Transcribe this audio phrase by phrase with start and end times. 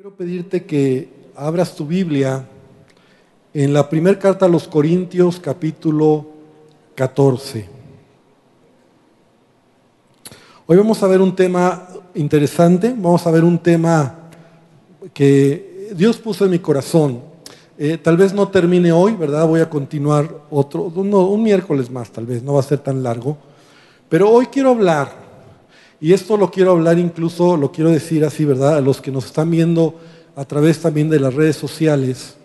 [0.00, 2.46] Quiero pedirte que abras tu Biblia
[3.52, 6.26] en la primera carta a los Corintios capítulo
[6.94, 7.68] 14.
[10.64, 14.30] Hoy vamos a ver un tema interesante, vamos a ver un tema
[15.12, 17.20] que Dios puso en mi corazón.
[17.76, 19.46] Eh, tal vez no termine hoy, ¿verdad?
[19.46, 23.36] Voy a continuar otro, un miércoles más tal vez, no va a ser tan largo.
[24.08, 25.19] Pero hoy quiero hablar
[26.00, 28.78] y esto lo quiero hablar incluso, lo quiero decir así, ¿verdad?
[28.78, 30.00] A los que nos están viendo
[30.34, 32.36] a través también de las redes sociales,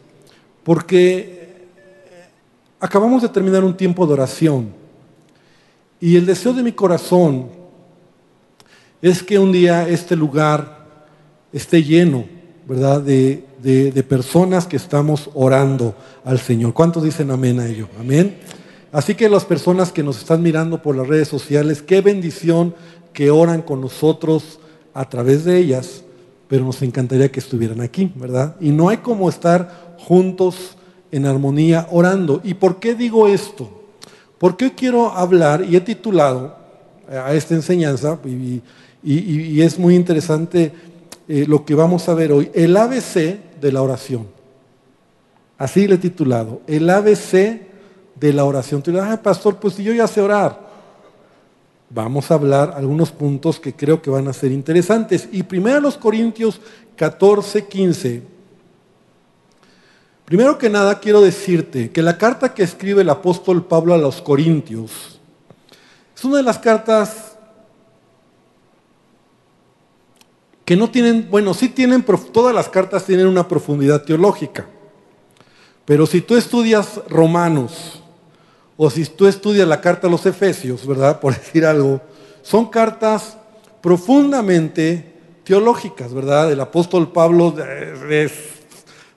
[0.64, 1.68] porque
[2.80, 4.74] acabamos de terminar un tiempo de oración
[6.02, 7.48] y el deseo de mi corazón
[9.02, 10.86] es que un día este lugar
[11.54, 12.26] esté lleno,
[12.68, 13.02] ¿verdad?
[13.02, 16.74] De, de personas que estamos orando al Señor.
[16.74, 17.88] ¿Cuántos dicen amén a ello?
[18.00, 18.38] Amén.
[18.96, 22.74] Así que las personas que nos están mirando por las redes sociales, qué bendición
[23.16, 24.60] que oran con nosotros
[24.94, 26.04] a través de ellas,
[26.48, 28.58] pero nos encantaría que estuvieran aquí, ¿verdad?
[28.60, 30.78] Y no hay como estar juntos
[31.12, 32.42] en armonía orando.
[32.44, 33.72] ¿Y por qué digo esto?
[34.38, 36.56] Porque hoy quiero hablar, y he titulado
[37.10, 38.62] a esta enseñanza, y,
[39.62, 40.74] es muy interesante
[41.28, 44.28] eh, lo que vamos a ver hoy, el ABC de la oración.
[45.58, 47.62] Así le he titulado, el ABC
[48.16, 48.82] de la oración.
[48.82, 50.65] Tú dirás, pastor, pues si yo ya sé orar
[51.96, 55.30] vamos a hablar algunos puntos que creo que van a ser interesantes.
[55.32, 56.60] Y primero los Corintios
[56.98, 58.24] 14, 15.
[60.26, 64.22] Primero que nada quiero decirte que la carta que escribe el apóstol Pablo a los
[64.22, 65.22] Corintios
[66.14, 67.38] es una de las cartas
[70.66, 74.66] que no tienen, bueno, sí tienen, todas las cartas tienen una profundidad teológica.
[75.86, 78.02] Pero si tú estudias Romanos,
[78.78, 81.20] o si tú estudias la carta a los Efesios, ¿verdad?
[81.20, 82.02] Por decir algo,
[82.42, 83.38] son cartas
[83.82, 86.52] profundamente teológicas, ¿verdad?
[86.52, 88.30] El apóstol Pablo eh,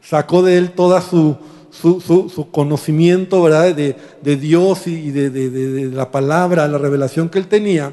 [0.03, 1.37] sacó de él toda su,
[1.71, 3.75] su, conocimiento, ¿verdad?
[3.75, 7.93] De, Dios y de, de la palabra, la revelación que él tenía,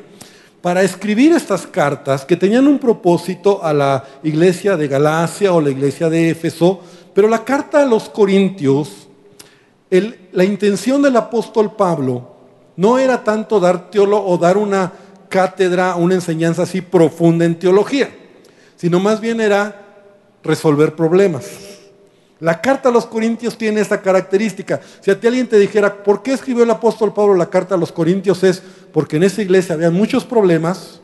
[0.61, 5.69] para escribir estas cartas que tenían un propósito a la iglesia de Galacia o la
[5.69, 6.81] iglesia de Éfeso,
[7.13, 9.07] pero la carta a los Corintios
[10.31, 12.35] la intención del apóstol Pablo
[12.75, 14.91] no era tanto dar teólogo o dar una
[15.29, 18.09] cátedra, una enseñanza así profunda en teología,
[18.75, 19.83] sino más bien era
[20.43, 21.45] resolver problemas.
[22.39, 24.81] La carta a los Corintios tiene esta característica.
[24.99, 27.77] Si a ti alguien te dijera, ¿por qué escribió el apóstol Pablo la carta a
[27.77, 28.43] los Corintios?
[28.43, 28.61] Es
[28.91, 30.99] porque en esa iglesia había muchos problemas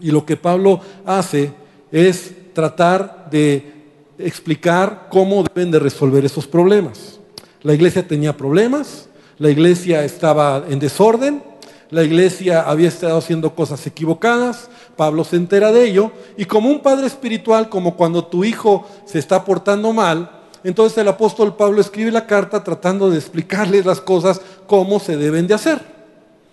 [0.00, 1.52] y lo que Pablo hace
[1.92, 3.72] es tratar de
[4.18, 7.20] explicar cómo deben de resolver esos problemas.
[7.62, 9.08] La iglesia tenía problemas,
[9.38, 11.42] la iglesia estaba en desorden,
[11.90, 16.80] la iglesia había estado haciendo cosas equivocadas, Pablo se entera de ello, y como un
[16.80, 20.30] padre espiritual, como cuando tu hijo se está portando mal,
[20.64, 25.46] entonces el apóstol Pablo escribe la carta tratando de explicarles las cosas como se deben
[25.46, 25.80] de hacer.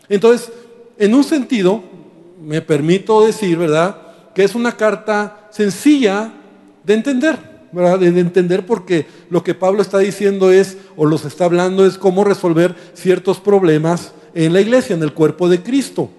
[0.08, 0.52] Entonces,
[1.00, 1.82] en un sentido,
[2.42, 3.98] me permito decir, ¿verdad?,
[4.36, 6.32] que es una carta sencilla
[6.84, 11.86] de entender de entender porque lo que Pablo está diciendo es, o los está hablando,
[11.86, 16.10] es cómo resolver ciertos problemas en la iglesia, en el cuerpo de Cristo.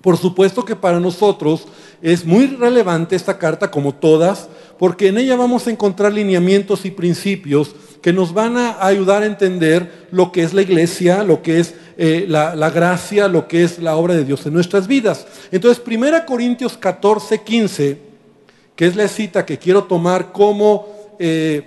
[0.00, 1.66] Por supuesto que para nosotros
[2.02, 6.90] es muy relevante esta carta, como todas, porque en ella vamos a encontrar lineamientos y
[6.90, 11.60] principios que nos van a ayudar a entender lo que es la iglesia, lo que
[11.60, 15.26] es eh, la, la, gracia, lo que es la obra de Dios en nuestras vidas.
[15.50, 17.98] Entonces, 1 Corintios 14, 15
[18.76, 20.86] que es la cita que quiero tomar como
[21.18, 21.62] eh,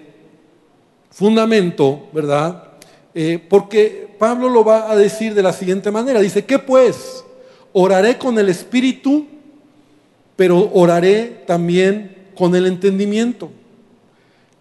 [1.10, 2.64] fundamento, ¿verdad?
[3.16, 6.22] Eh, porque Pablo lo va a decir de la siguiente manera.
[6.22, 7.26] Dice, ¿qué pues?
[7.74, 9.26] Oraré con el espíritu,
[10.36, 13.50] pero oraré también con el entendimiento.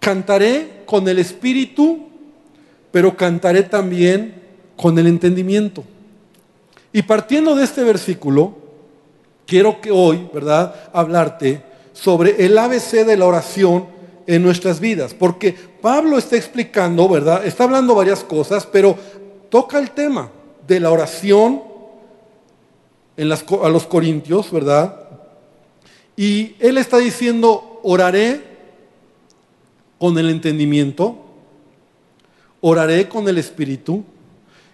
[0.00, 2.08] Cantaré con el espíritu,
[2.90, 4.42] pero cantaré también
[4.76, 5.84] con el entendimiento.
[6.92, 8.56] Y partiendo de este versículo,
[9.46, 11.67] quiero que hoy, ¿verdad?, hablarte
[12.00, 13.86] sobre el ABC de la oración
[14.26, 15.14] en nuestras vidas.
[15.14, 17.44] Porque Pablo está explicando, ¿verdad?
[17.44, 18.96] Está hablando varias cosas, pero
[19.48, 20.30] toca el tema
[20.66, 21.62] de la oración
[23.16, 25.08] en a los corintios, ¿verdad?
[26.16, 28.42] Y él está diciendo, oraré
[29.98, 31.16] con el entendimiento,
[32.60, 34.04] oraré con el espíritu,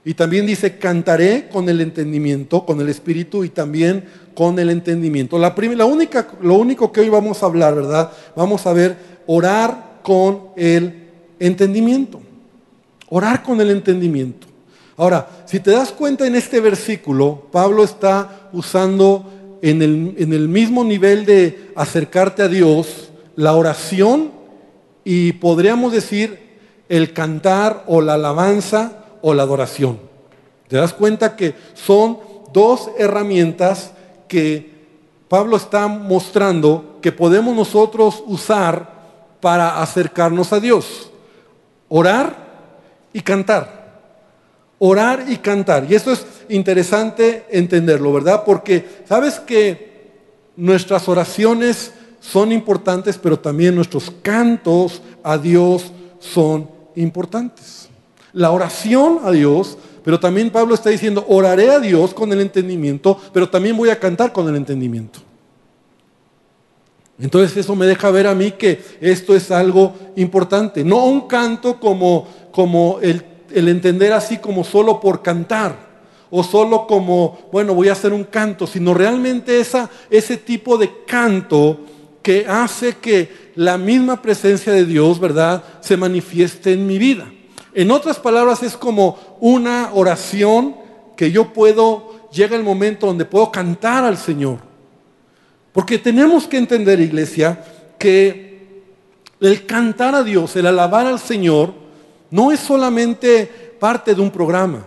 [0.04, 4.04] y también dice, cantaré con el entendimiento, con el espíritu y también
[4.34, 5.38] con el entendimiento.
[5.38, 5.54] La,
[5.86, 8.12] única, lo único que hoy vamos a hablar, ¿verdad?
[8.36, 8.96] Vamos a ver
[9.26, 11.08] orar con el
[11.38, 12.20] entendimiento.
[13.08, 14.46] Orar con el entendimiento.
[14.98, 21.24] Ahora, si te das cuenta en este versículo, Pablo está usando en el mismo nivel
[21.24, 24.30] de acercarte a Dios, la oración
[25.02, 26.38] y podríamos decir
[26.90, 29.98] el cantar o la alabanza o la adoración.
[30.68, 32.18] ¿Te das cuenta que son
[32.52, 33.92] dos herramientas
[34.28, 34.74] que
[35.28, 38.92] Pablo está mostrando que podemos nosotros usar
[39.40, 41.10] para acercarnos a Dios?
[41.88, 42.36] Orar
[43.14, 44.02] y cantar.
[44.78, 45.86] Orar y cantar.
[45.88, 48.44] Y eso es interesante entenderlo, ¿verdad?
[48.44, 50.12] Porque sabes que
[50.54, 57.83] nuestras oraciones son importantes, pero también nuestros cantos a Dios son importantes.
[58.34, 63.18] La oración a Dios, pero también Pablo está diciendo, oraré a Dios con el entendimiento,
[63.32, 65.20] pero también voy a cantar con el entendimiento.
[67.18, 70.84] Entonces eso me deja ver a mí que esto es algo importante.
[70.84, 75.94] No un canto como, como el, entender así como solo por cantar
[76.30, 79.62] o solo como, bueno, voy a hacer un canto, sino realmente
[80.10, 81.78] ese tipo de canto
[82.20, 87.30] que hace que la misma presencia de Dios, ¿verdad?, se manifieste en mi vida.
[87.74, 90.76] En otras palabras, es como una oración
[91.16, 94.58] que yo puedo, llega el momento donde puedo cantar al Señor.
[95.72, 97.64] Porque tenemos que entender, iglesia,
[97.98, 98.84] que
[99.40, 101.74] el cantar a Dios, el alabar al Señor,
[102.30, 104.86] no es solamente parte de un programa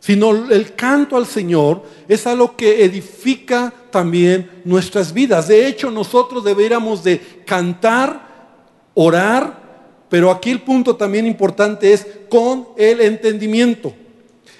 [0.00, 5.46] sino el canto al Señor es algo que edifica también nuestras vidas.
[5.46, 8.28] De hecho, nosotros deberíamos de cantar,
[8.94, 9.59] orar,
[10.10, 13.94] pero aquí el punto también importante es con el entendimiento.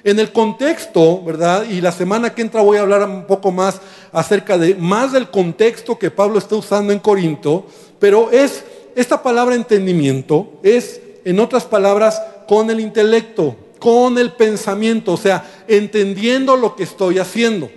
[0.02, 1.67] En el contexto, ¿verdad?
[1.69, 3.79] Y la semana que entra voy a hablar un poco más
[4.12, 7.67] acerca de más del contexto que Pablo está usando en Corinto,
[7.99, 8.64] pero es
[8.97, 15.64] esta palabra entendimiento es en otras palabras con el intelecto con el pensamiento, o sea,
[15.67, 17.69] entendiendo lo que estoy haciendo.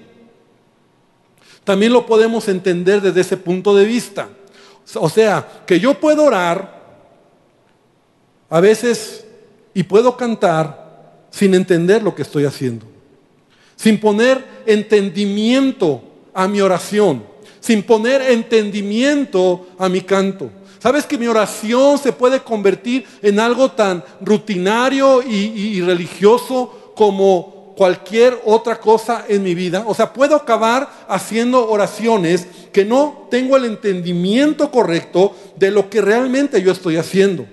[1.64, 4.28] También lo podemos entender desde ese punto de vista.
[4.96, 6.73] O sea, que yo puedo orar
[8.54, 9.26] a veces
[9.74, 12.86] y puedo cantar sin entender lo que estoy haciendo.
[13.76, 16.04] Sin poner entendimiento
[16.36, 17.24] a mi oración.
[17.60, 20.52] Sin poner entendimiento a mi canto.
[20.78, 28.40] ¿Sabes que mi oración se puede convertir en algo tan rutinario y, religioso como cualquier
[28.46, 29.84] otra cosa en mi vida?
[29.88, 36.02] O sea, puedo acabar haciendo oraciones que no tengo el entendimiento correcto de lo que
[36.02, 37.48] realmente yo estoy haciendo.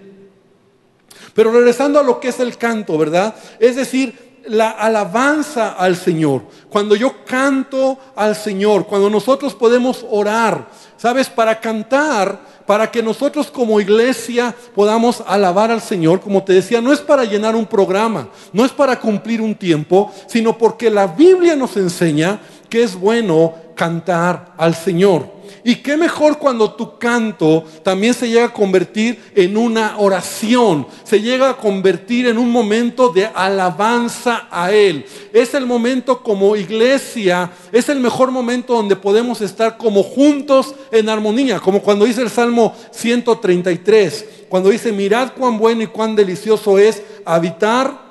[1.35, 3.35] Pero regresando a lo que es el canto, ¿verdad?
[3.59, 6.43] Es decir, la alabanza al Señor.
[6.69, 11.29] Cuando yo canto al Señor, cuando nosotros podemos orar, ¿sabes?
[11.29, 16.93] Para cantar para que nosotros como iglesia podamos alabar al Señor, como te decía, no
[16.93, 21.57] es para llenar un programa, no es para cumplir un tiempo, sino porque la Biblia
[21.57, 25.40] nos enseña que es bueno cantar al Señor.
[25.65, 31.21] Y qué mejor cuando tu canto también se llega a convertir en una oración, se
[31.21, 35.05] llega a convertir en un momento de alabanza a Él.
[35.33, 41.09] Es el momento como iglesia, es el mejor momento donde podemos estar como juntos en
[41.09, 46.79] armonía, como cuando dice el Salmo 133, cuando dice, mirad cuán bueno y cuán delicioso
[46.79, 48.11] es habitar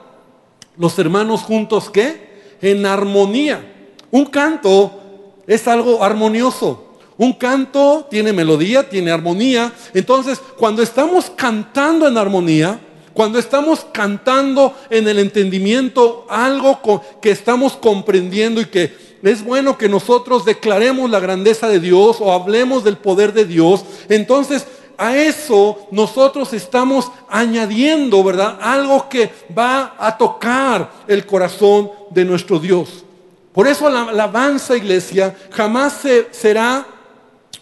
[0.77, 2.30] los hermanos juntos, ¿qué?
[2.62, 3.91] En armonía.
[4.12, 5.00] Un canto
[5.45, 6.88] es algo armonioso.
[7.19, 9.74] Un canto tiene melodía, tiene armonía.
[9.94, 12.79] Entonces, cuando estamos cantando en armonía,
[13.13, 16.79] cuando estamos cantando en el entendimiento algo
[17.22, 22.32] que estamos comprendiendo y que es bueno que nosotros declaremos la grandeza de Dios o
[22.32, 24.65] hablemos del poder de Dios, entonces
[24.98, 28.58] a eso nosotros estamos añadiendo, ¿verdad?
[28.62, 33.03] Algo que va a tocar el corazón de nuestro Dios.
[33.51, 36.86] Por eso la alabanza, iglesia, jamás se, será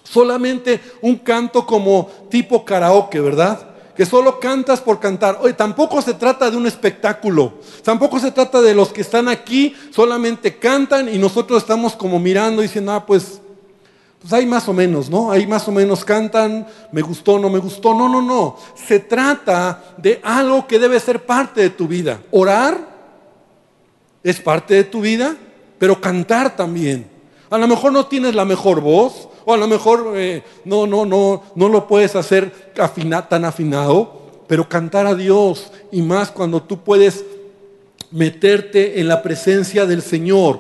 [0.09, 3.59] solamente un canto como tipo karaoke, ¿verdad?
[3.95, 5.39] Que solo cantas por cantar.
[5.41, 7.53] Oye, tampoco se trata de un espectáculo.
[7.83, 12.61] Tampoco se trata de los que están aquí, solamente cantan y nosotros estamos como mirando
[12.61, 13.41] diciendo, ah, pues,
[14.21, 15.31] pues ahí más o menos, ¿no?
[15.31, 17.93] Ahí más o menos cantan, me gustó, no me gustó.
[17.93, 18.57] No, no, no.
[18.75, 22.21] Se trata de algo que debe ser parte de tu vida.
[22.31, 22.77] Orar
[24.23, 25.35] es parte de tu vida,
[25.79, 27.09] pero cantar también.
[27.49, 31.05] A lo mejor no tienes la mejor voz, o a lo mejor eh, no, no,
[31.05, 32.73] no, no lo puedes hacer
[33.29, 37.23] tan afinado, pero cantar a Dios y más cuando tú puedes
[38.11, 40.59] meterte en la presencia del Señor,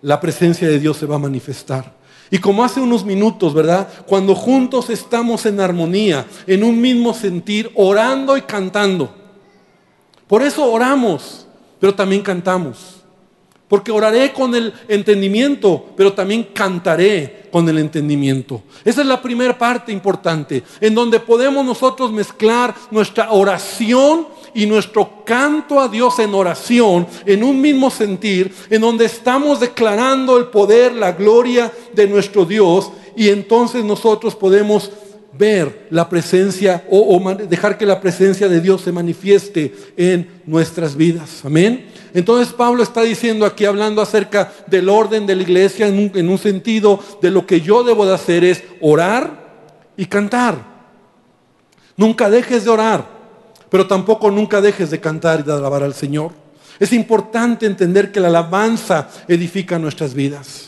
[0.00, 1.98] la presencia de Dios se va a manifestar.
[2.30, 3.86] Y como hace unos minutos, ¿verdad?
[4.06, 9.14] Cuando juntos estamos en armonía, en un mismo sentir, orando y cantando.
[10.26, 11.46] Por eso oramos,
[11.78, 12.97] pero también cantamos.
[13.68, 18.62] Porque oraré con el entendimiento, pero también cantaré con el entendimiento.
[18.84, 25.24] Esa es la primera parte importante, en donde podemos nosotros mezclar nuestra oración y nuestro
[25.24, 30.94] canto a Dios en oración en un mismo sentir, en donde estamos declarando el poder,
[30.94, 34.90] la gloria de nuestro Dios, y entonces nosotros podemos
[35.38, 41.44] ver la presencia o, dejar que la presencia de Dios se manifieste en nuestras vidas.
[41.44, 41.86] Amén.
[42.12, 46.98] Entonces Pablo está diciendo aquí, hablando acerca del orden de la iglesia, en un, sentido
[47.22, 50.56] de lo que yo debo de hacer es orar y cantar.
[51.96, 53.06] Nunca dejes de orar,
[53.70, 56.32] pero tampoco nunca dejes de cantar y de alabar al Señor.
[56.80, 60.67] Es importante entender que la alabanza edifica nuestras vidas.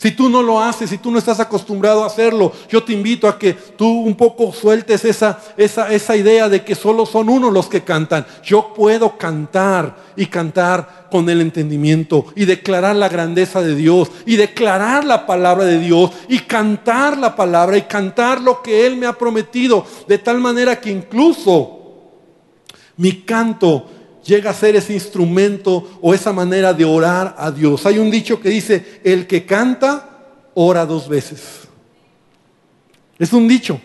[0.00, 3.28] Si tú no lo haces, si tú no estás acostumbrado a hacerlo, yo te invito
[3.28, 7.52] a que tú un poco sueltes esa, esa, esa idea de que solo son unos
[7.52, 8.24] los que cantan.
[8.42, 14.36] Yo puedo cantar y cantar con el entendimiento y declarar la grandeza de Dios y
[14.36, 19.04] declarar la palabra de Dios y cantar la palabra y cantar lo que Él me
[19.04, 19.84] ha prometido.
[20.08, 21.78] De tal manera que incluso
[22.96, 23.99] mi canto
[24.30, 27.84] llega a ser ese instrumento o esa manera de orar a Dios.
[27.84, 30.08] Hay un dicho que dice, el que canta,
[30.54, 31.68] ora dos veces.
[33.18, 33.80] Es un dicho.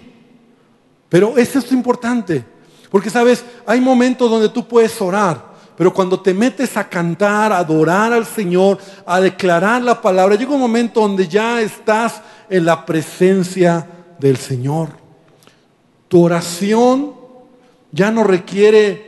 [1.09, 2.45] Pero es importante.
[2.91, 5.55] Porque sabes, hay momentos donde tú puedes orar.
[5.75, 10.53] Pero cuando te metes a cantar, a adorar al Señor, a declarar la palabra, llega
[10.53, 13.85] un momento donde ya estás en la presencia
[14.19, 14.89] del Señor.
[16.07, 17.13] Tu oración
[17.91, 19.04] ya no requiere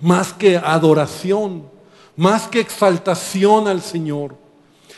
[0.00, 1.64] más que adoración,
[2.16, 4.36] más que exaltación al Señor.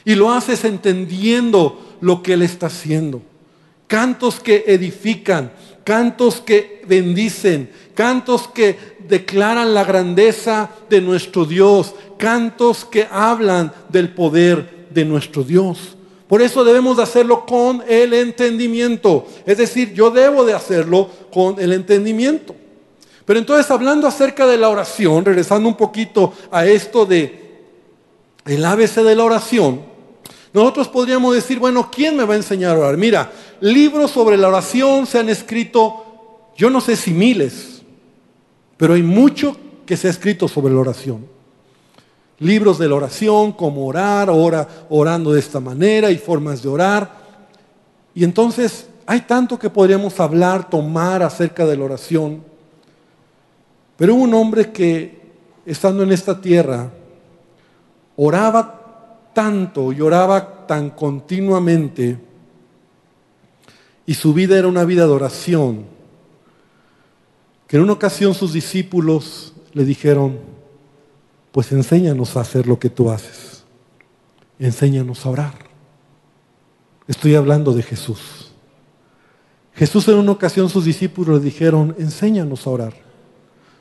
[0.05, 3.23] Y lo haces entendiendo lo que Él está haciendo.
[3.87, 5.53] Cantos que edifican,
[5.85, 14.13] cantos que bendicen, cantos que declaran la grandeza de nuestro Dios, cantos que hablan del
[14.13, 15.97] poder de nuestro Dios.
[16.29, 19.27] Por eso debemos de hacerlo con el entendimiento.
[19.47, 22.57] Es decir, yo debo de hacerlo con el entendimiento.
[23.27, 27.45] Pero entonces hablando acerca de la oración, regresando un poquito a esto de
[28.47, 29.81] el ABC de la oración,
[30.53, 32.97] nosotros podríamos decir, bueno, ¿quién me va a enseñar a orar?
[32.97, 33.31] Mira,
[33.61, 37.83] libros sobre la oración se han escrito, yo no sé si miles,
[38.77, 41.27] pero hay mucho que se ha escrito sobre la oración.
[42.39, 47.11] Libros de la oración, cómo orar, ora, orando de esta manera y formas de orar.
[48.15, 52.56] Y entonces hay tanto que podríamos hablar, tomar acerca de la oración.
[53.97, 55.21] Pero hubo un hombre que,
[55.65, 56.91] estando en esta tierra,
[58.17, 62.19] oraba tanto y oraba tan continuamente,
[64.07, 65.85] y su vida era una vida de oración,
[67.67, 70.39] que en una ocasión sus discípulos le dijeron,
[71.53, 73.65] pues enséñanos a hacer lo que tú haces,
[74.59, 75.55] enséñanos a orar.
[77.09, 78.53] Estoy hablando de Jesús.
[79.75, 83.06] Jesús en una ocasión sus discípulos le dijeron, enséñanos a orar.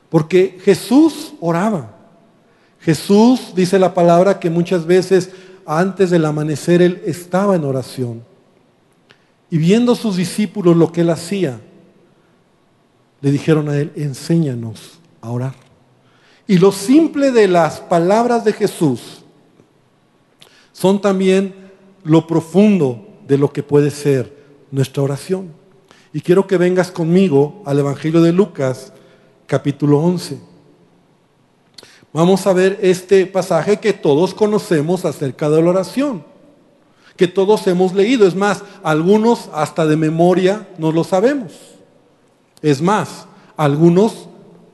[0.09, 1.95] Porque Jesús oraba.
[2.79, 5.31] Jesús dice la palabra que muchas veces
[5.65, 8.23] antes del amanecer él estaba en oración.
[9.49, 11.59] Y viendo sus discípulos lo que él hacía,
[13.21, 15.55] le dijeron a él, enséñanos a orar.
[16.47, 19.23] Y lo simple de las palabras de Jesús
[20.71, 21.55] son también
[22.03, 24.35] lo profundo de lo que puede ser
[24.69, 25.51] nuestra oración.
[26.13, 28.93] Y quiero que vengas conmigo al Evangelio de Lucas,
[29.47, 30.39] capítulo 11.
[32.13, 36.23] Vamos a ver este pasaje que todos conocemos acerca de la oración,
[37.17, 38.25] que todos hemos leído.
[38.25, 41.51] Es más, algunos hasta de memoria no lo sabemos.
[42.61, 44.29] Es más, algunos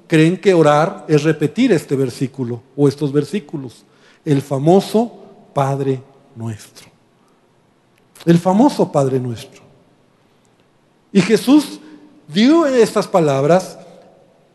[0.07, 3.85] creen que orar es repetir este versículo o estos versículos.
[4.23, 5.11] El famoso
[5.53, 6.03] Padre
[6.35, 6.87] nuestro.
[8.25, 9.61] El famoso Padre nuestro.
[11.11, 11.79] Y Jesús
[12.27, 13.77] dio estas palabras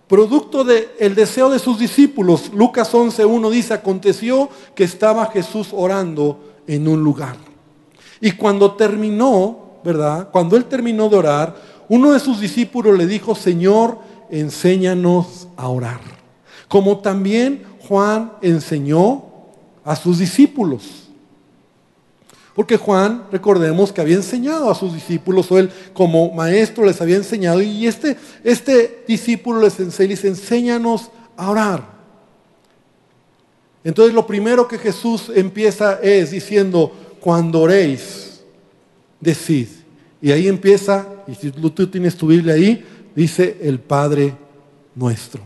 [0.09, 6.87] Producto del deseo de sus discípulos, Lucas 11.1 dice, aconteció que estaba Jesús orando en
[6.87, 7.37] un lugar.
[8.21, 10.29] Y cuando terminó, ¿verdad?
[10.31, 11.57] Cuando él terminó de orar,
[11.89, 13.99] uno de sus discípulos le dijo, Señor,
[14.31, 16.01] enséñanos a orar.
[16.69, 19.25] Como también Juan enseñó
[19.85, 21.06] a sus discípulos.
[22.57, 27.17] Porque Juan, recordemos que había enseñado a sus discípulos, o él como maestro les había
[27.17, 31.97] enseñado, y este, este discípulo les enseña, dice, enséñanos a orar.
[33.85, 38.41] Entonces lo primero que Jesús empieza es diciendo, cuando oréis,
[39.21, 39.69] decid.
[40.23, 42.83] Y ahí empieza, y si tú tienes tu Biblia ahí,
[43.15, 44.35] dice el Padre
[44.95, 45.43] nuestro.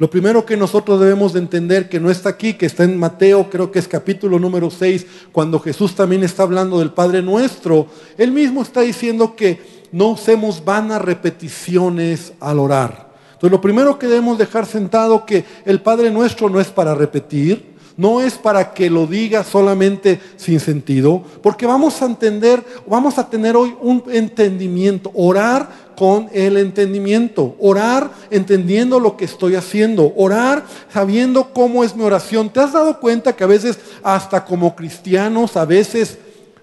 [0.00, 3.50] Lo primero que nosotros debemos de entender, que no está aquí, que está en Mateo,
[3.50, 8.32] creo que es capítulo número 6, cuando Jesús también está hablando del Padre nuestro, él
[8.32, 9.60] mismo está diciendo que
[9.92, 13.12] no usemos vanas repeticiones al orar.
[13.34, 17.74] Entonces lo primero que debemos dejar sentado que el Padre nuestro no es para repetir,
[18.00, 23.28] no es para que lo diga solamente sin sentido, porque vamos a entender, vamos a
[23.28, 27.56] tener hoy un entendimiento, orar con el entendimiento.
[27.60, 30.14] Orar entendiendo lo que estoy haciendo.
[30.16, 32.48] Orar sabiendo cómo es mi oración.
[32.48, 36.16] ¿Te has dado cuenta que a veces, hasta como cristianos, a veces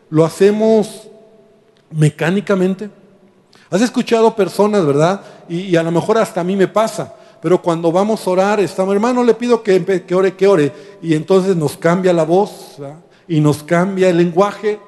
[0.09, 1.07] lo hacemos
[1.91, 2.89] mecánicamente?
[3.69, 5.21] Has escuchado personas, ¿verdad?
[5.47, 7.13] Y, a lo mejor hasta a mí me pasa.
[7.41, 10.73] Pero cuando vamos a orar, estamos, hermano, le pido que, que ore, que ore.
[11.01, 12.77] Y entonces nos cambia la voz
[13.27, 14.79] y nos cambia el lenguaje.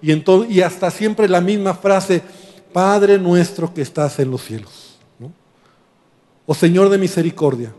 [0.00, 2.22] Y, entonces, y hasta siempre la misma frase,
[2.72, 4.98] Padre nuestro que estás en los cielos.
[6.44, 7.72] O Señor de misericordia.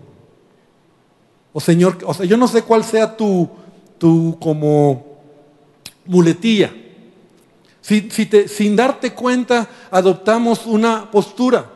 [1.54, 3.50] O Señor, o sea, yo no sé cuál sea tu,
[3.98, 5.18] tu como
[6.06, 6.74] muletilla.
[7.80, 8.10] Si,
[8.48, 11.72] sin darte cuenta adoptamos una postura.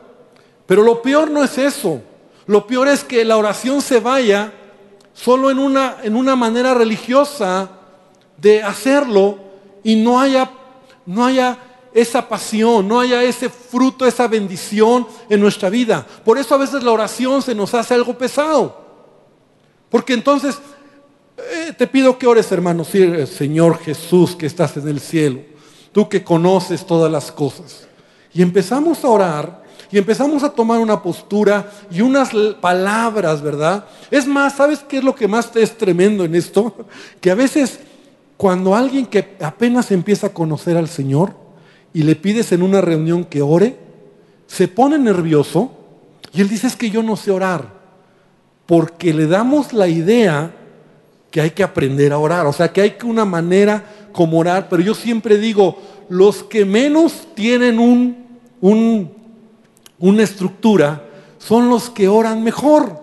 [0.66, 2.02] Pero lo peor no es eso.
[2.46, 4.52] Lo peor es que la oración se vaya
[5.14, 7.70] solo en una, en una manera religiosa
[8.36, 9.38] de hacerlo
[9.84, 10.50] y no haya,
[11.06, 11.58] no haya
[11.94, 16.06] esa pasión, no haya ese fruto, esa bendición en nuestra vida.
[16.24, 18.82] Por eso a veces la oración se nos hace algo pesado.
[19.90, 20.58] Porque entonces
[21.36, 25.40] eh, te pido que ores, hermano, Señor Jesús que estás en el cielo,
[25.92, 27.86] tú que conoces todas las cosas.
[28.32, 29.61] Y empezamos a orar
[29.92, 32.30] y empezamos a tomar una postura y unas
[32.60, 33.84] palabras, ¿verdad?
[34.10, 36.74] Es más, ¿sabes qué es lo que más es tremendo en esto?
[37.20, 37.78] Que a veces
[38.36, 41.42] cuando alguien que apenas empieza a conocer al Señor,
[41.94, 43.76] y le pides en una reunión que ore,
[44.46, 45.72] se pone nervioso
[46.32, 47.68] y él dice es que yo no sé orar,
[48.66, 50.54] porque le damos la idea
[51.30, 54.82] que hay que aprender a orar, o sea que hay una manera como orar, pero
[54.82, 59.12] yo siempre digo, los que menos tienen un,
[60.02, 63.00] una estructura son los que oran mejor,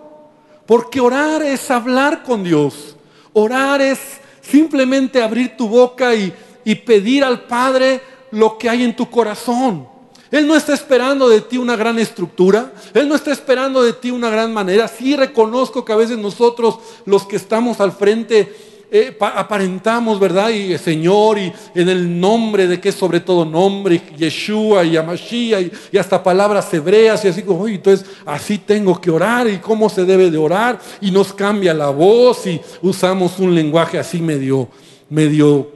[0.66, 2.94] porque orar es hablar con Dios,
[3.32, 3.98] orar es
[4.42, 6.32] simplemente abrir tu boca y,
[6.62, 9.88] y pedir al Padre lo que hay en tu corazón.
[10.30, 14.10] Él no está esperando de ti una gran estructura, Él no está esperando de ti
[14.10, 14.86] una gran manera.
[14.86, 18.54] Sí reconozco que a veces nosotros, los que estamos al frente,
[18.92, 20.48] eh, aparentamos, ¿verdad?
[20.48, 25.96] Y Señor, y en el nombre de que sobre todo nombre, Yeshua y Amashia, y,
[25.96, 30.28] hasta palabras hebreas, y así como, entonces así tengo que orar, y cómo se debe
[30.28, 34.68] de orar, y nos cambia la voz, y usamos un lenguaje así medio,
[35.08, 35.70] medio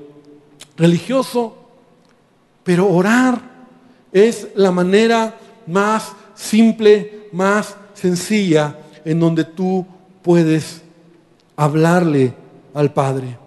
[0.77, 1.57] religioso.
[2.64, 3.40] Pero orar
[4.12, 9.87] es la manera más simple, más sencilla en donde tú
[10.20, 10.83] puedes
[11.55, 12.35] hablarle
[12.75, 13.39] al Padre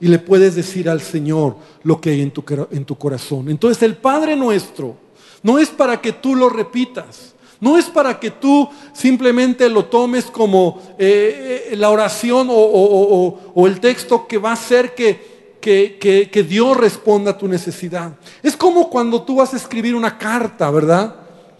[0.00, 3.48] y le puedes decir al Señor lo que hay en tu, en tu corazón.
[3.48, 4.96] Entonces el Padre nuestro
[5.42, 7.34] no es para que tú lo repitas.
[7.58, 13.80] No es para que tú simplemente lo tomes como eh, eh, la oración o, el
[13.80, 18.12] texto que va a hacer que que, Dios responda a tu necesidad.
[18.42, 21.16] Es como cuando tú vas a escribir una carta, ¿verdad?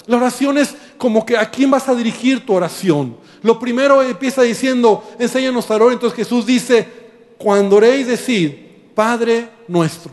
[0.06, 3.16] La oración es como que a quién vas a dirigir tu oración.
[3.42, 5.92] Lo primero empieza diciendo, enséñanos a orar.
[5.92, 7.05] Entonces Jesús dice,
[7.38, 8.52] cuando oréis, decid,
[8.94, 10.12] Padre nuestro.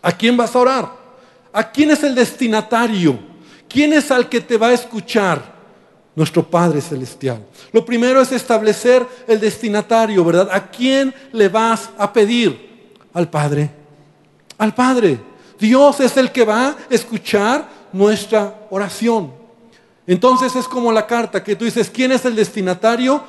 [0.00, 0.92] ¿A quién vas a orar?
[1.52, 3.18] ¿A quién es el destinatario?
[3.68, 5.58] ¿Quién es al que te va a escuchar?
[6.14, 7.44] Nuestro Padre Celestial.
[7.72, 10.48] Lo primero es establecer el destinatario, ¿verdad?
[10.50, 12.96] ¿A quién le vas a pedir?
[13.12, 13.70] Al Padre.
[14.56, 15.20] Al Padre.
[15.60, 19.32] Dios es el que va a escuchar nuestra oración.
[20.06, 23.22] Entonces es como la carta que tú dices, ¿quién es el destinatario?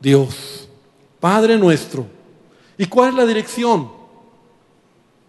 [0.00, 0.68] Dios,
[1.20, 2.15] Padre nuestro.
[2.78, 3.90] ¿Y cuál es la dirección?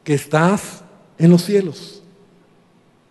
[0.04, 0.82] Que estás
[1.18, 2.02] en los cielos.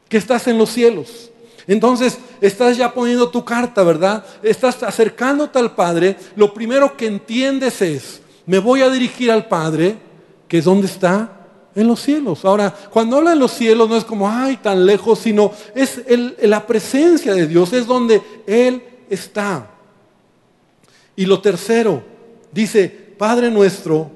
[0.09, 1.31] Que estás en los cielos.
[1.67, 4.25] Entonces estás ya poniendo tu carta, ¿verdad?
[4.43, 6.17] Estás acercándote al Padre.
[6.37, 9.99] Lo primero que entiendes es, me voy a dirigir al Padre
[10.49, 11.37] que es donde está
[11.75, 12.45] en los cielos.
[12.45, 16.03] Ahora, cuando habla en los cielos no es como, ay, tan lejos, sino es
[16.41, 19.71] la presencia de Dios, es donde Él está.
[21.17, 22.03] Y lo tercero,
[22.53, 24.11] dice, Padre nuestro,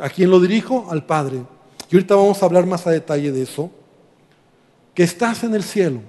[0.00, 0.86] ¿a quién lo dirijo?
[0.90, 1.42] Al Padre.
[1.90, 3.70] Y ahorita vamos a hablar más a detalle de eso.
[4.94, 6.00] Que estás en el cielo,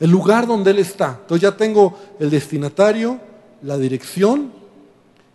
[0.00, 1.18] el lugar donde Él está.
[1.20, 3.20] Entonces ya tengo el destinatario,
[3.62, 4.52] la dirección,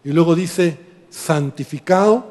[0.03, 0.77] y luego dice,
[1.09, 2.25] santificado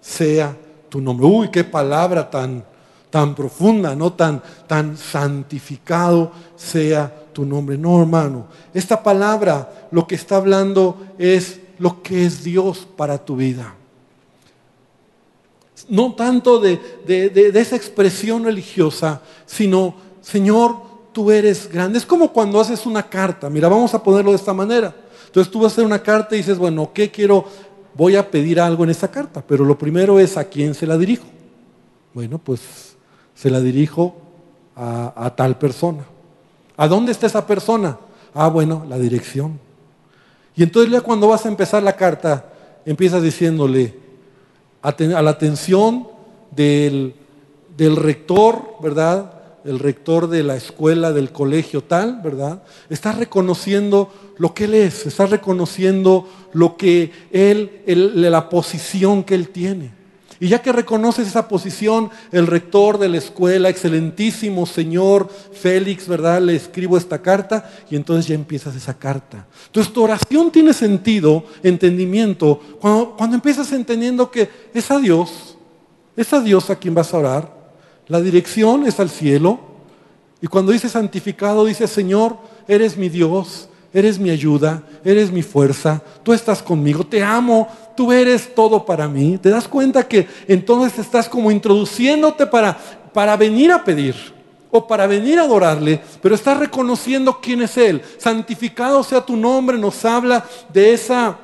[0.00, 0.56] sea
[0.88, 1.26] tu nombre.
[1.26, 2.64] Uy, qué palabra tan,
[3.10, 4.12] tan profunda, ¿no?
[4.12, 7.76] Tan, tan santificado sea tu nombre.
[7.76, 8.46] No, hermano.
[8.72, 13.74] Esta palabra lo que está hablando es lo que es Dios para tu vida.
[15.88, 21.98] No tanto de, de esa expresión religiosa, sino, Señor, tú eres grande.
[21.98, 23.50] Es como cuando haces una carta.
[23.50, 24.94] Mira, vamos a ponerlo de esta manera.
[25.26, 27.44] Entonces tú vas a hacer una carta y dices, bueno, ¿qué quiero?
[27.94, 30.96] Voy a pedir algo en esa carta, pero lo primero es a quién se la
[30.96, 31.24] dirijo.
[32.14, 32.96] Bueno, pues
[33.34, 34.14] se la dirijo
[34.76, 36.04] a, tal persona.
[36.76, 37.98] ¿A dónde está esa persona?
[38.32, 39.58] Ah, bueno, la dirección.
[40.54, 42.46] Y entonces ya cuando vas a empezar la carta,
[42.86, 43.98] empiezas diciéndole
[44.82, 46.08] a la atención
[46.54, 47.14] del,
[47.78, 49.32] rector, ¿verdad?
[49.64, 52.62] El rector de la escuela, del colegio tal, ¿verdad?
[52.88, 59.48] Estás reconociendo lo que él es, estás reconociendo lo que él, la posición que él
[59.50, 59.97] tiene.
[60.40, 66.40] Y ya que reconoces esa posición, el rector de la escuela, excelentísimo señor Félix, ¿verdad?
[66.40, 69.46] Le escribo esta carta y entonces ya empiezas esa carta.
[69.66, 75.56] Entonces tu oración tiene sentido, entendimiento, cuando, cuando empiezas entendiendo que es a Dios,
[76.16, 77.58] es a Dios a quien vas a orar.
[78.08, 79.60] La dirección es al cielo.
[80.40, 82.36] Y cuando dice santificado, dice Señor,
[82.68, 88.12] eres mi Dios, eres mi ayuda, eres mi fuerza, tú estás conmigo, te amo, tú
[88.12, 89.38] eres todo para mí.
[89.38, 92.76] ¿Te das cuenta que entonces estás como introduciéndote para,
[93.12, 94.38] para venir a pedir?
[94.70, 98.02] o para venir a adorarle, pero estás reconociendo quién es Él.
[98.18, 101.38] Santificado sea tu nombre, nos habla de esa,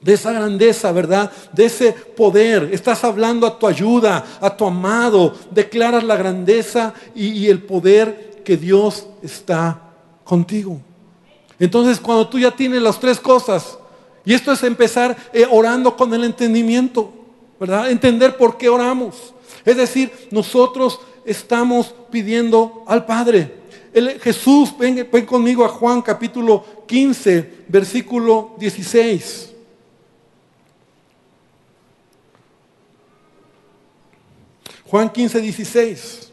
[0.00, 1.30] de esa grandeza, ¿verdad?
[1.52, 2.70] De ese poder.
[2.72, 5.34] Estás hablando a tu ayuda, a tu amado.
[5.52, 9.80] Declaras la grandeza y, y el poder que Dios está
[10.24, 10.80] contigo.
[11.62, 13.78] Entonces, cuando tú ya tienes las tres cosas,
[14.24, 17.12] y esto es empezar eh, orando con el entendimiento,
[17.60, 17.88] ¿verdad?
[17.88, 19.32] Entender por qué oramos.
[19.64, 23.62] Es decir, nosotros estamos pidiendo al Padre.
[24.20, 29.52] Jesús, ven, ven conmigo a Juan capítulo 15, versículo 16.
[34.86, 36.32] Juan 15, 16.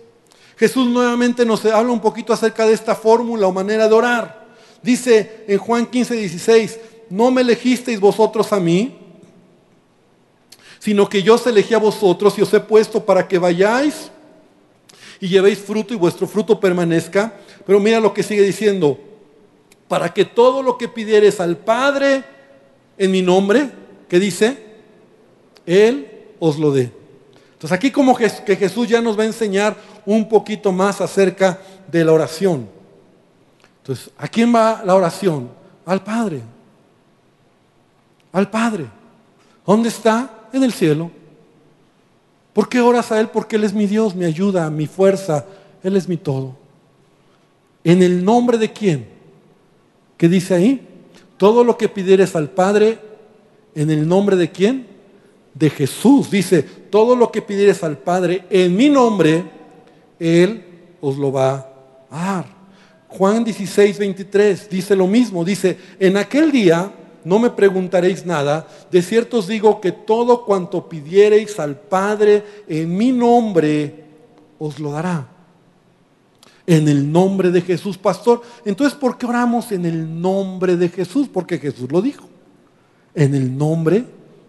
[0.58, 4.39] Jesús nuevamente nos habla un poquito acerca de esta fórmula o manera de orar.
[4.82, 8.98] Dice en Juan 15, 16, no me elegisteis vosotros a mí,
[10.80, 14.10] sino que yo os elegí a vosotros y os he puesto para que vayáis
[15.20, 17.34] y llevéis fruto y vuestro fruto permanezca.
[17.66, 18.98] Pero mira lo que sigue diciendo,
[19.88, 22.24] para que todo lo que pidieres al Padre
[22.98, 23.70] en mi nombre,
[24.08, 24.58] ¿qué dice?
[25.66, 26.08] Él
[26.40, 26.92] os lo dé.
[27.54, 31.60] Entonces aquí como que Jesús ya nos va a enseñar un poquito más acerca
[31.92, 32.79] de la oración.
[33.90, 35.50] Entonces, ¿a quién va la oración?
[35.86, 36.44] Al Padre
[38.32, 38.86] al Padre.
[39.66, 40.48] ¿Dónde está?
[40.54, 41.12] En el cielo.
[42.54, 43.30] ¿Por qué oras a Él?
[43.30, 45.46] Porque Él es mi Dios, mi ayuda, mi fuerza.
[45.84, 46.56] Él es mi todo.
[47.84, 49.08] ¿En el nombre de quién?
[50.18, 50.86] ¿Qué dice ahí?
[51.38, 53.00] Todo lo que pidieres al Padre,
[53.76, 54.88] ¿en el nombre de quién?
[55.54, 56.30] De Jesús.
[56.30, 59.46] Dice, todo lo que pidieres al Padre en mi nombre,
[60.20, 60.66] Él
[61.00, 61.70] os lo va
[62.12, 62.59] a dar.
[63.20, 65.44] Juan 16, 23 dice lo mismo.
[65.44, 66.90] Dice, en aquel día
[67.26, 68.66] no me preguntaréis nada.
[68.90, 74.06] De cierto os digo que todo cuanto pidiereis al Padre en mi nombre,
[74.58, 75.28] os lo dará.
[76.66, 78.42] En el nombre de Jesús, pastor.
[78.64, 81.28] Entonces, ¿por qué oramos en el nombre de Jesús?
[81.28, 82.26] Porque Jesús lo dijo.
[83.14, 84.06] En el nombre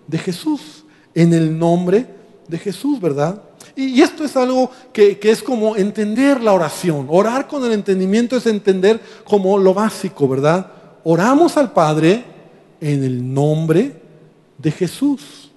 [0.06, 0.84] de Jesús.
[1.12, 2.06] En el nombre
[2.46, 3.42] de Jesús, ¿verdad?
[3.80, 7.06] Y, esto es algo que, es como entender la oración.
[7.08, 10.70] Orar con el entendimiento es entender como lo básico, ¿verdad?
[11.02, 12.22] Oramos al Padre
[12.78, 13.92] en el nombre
[14.58, 15.50] de Jesús.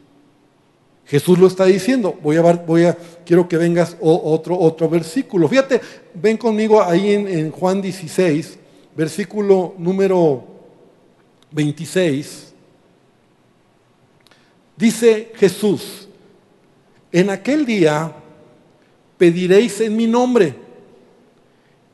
[1.06, 2.18] Jesús lo está diciendo.
[2.24, 5.50] Voy a, voy a quiero que vengas otro, otro versículo.
[5.50, 5.82] Fíjate,
[6.14, 8.58] ven conmigo ahí en Juan 16,
[8.96, 10.46] versículo número
[11.52, 12.54] 26.
[14.78, 16.08] Dice Jesús,
[17.13, 18.12] en aquel día
[19.17, 20.56] pediréis en mi nombre.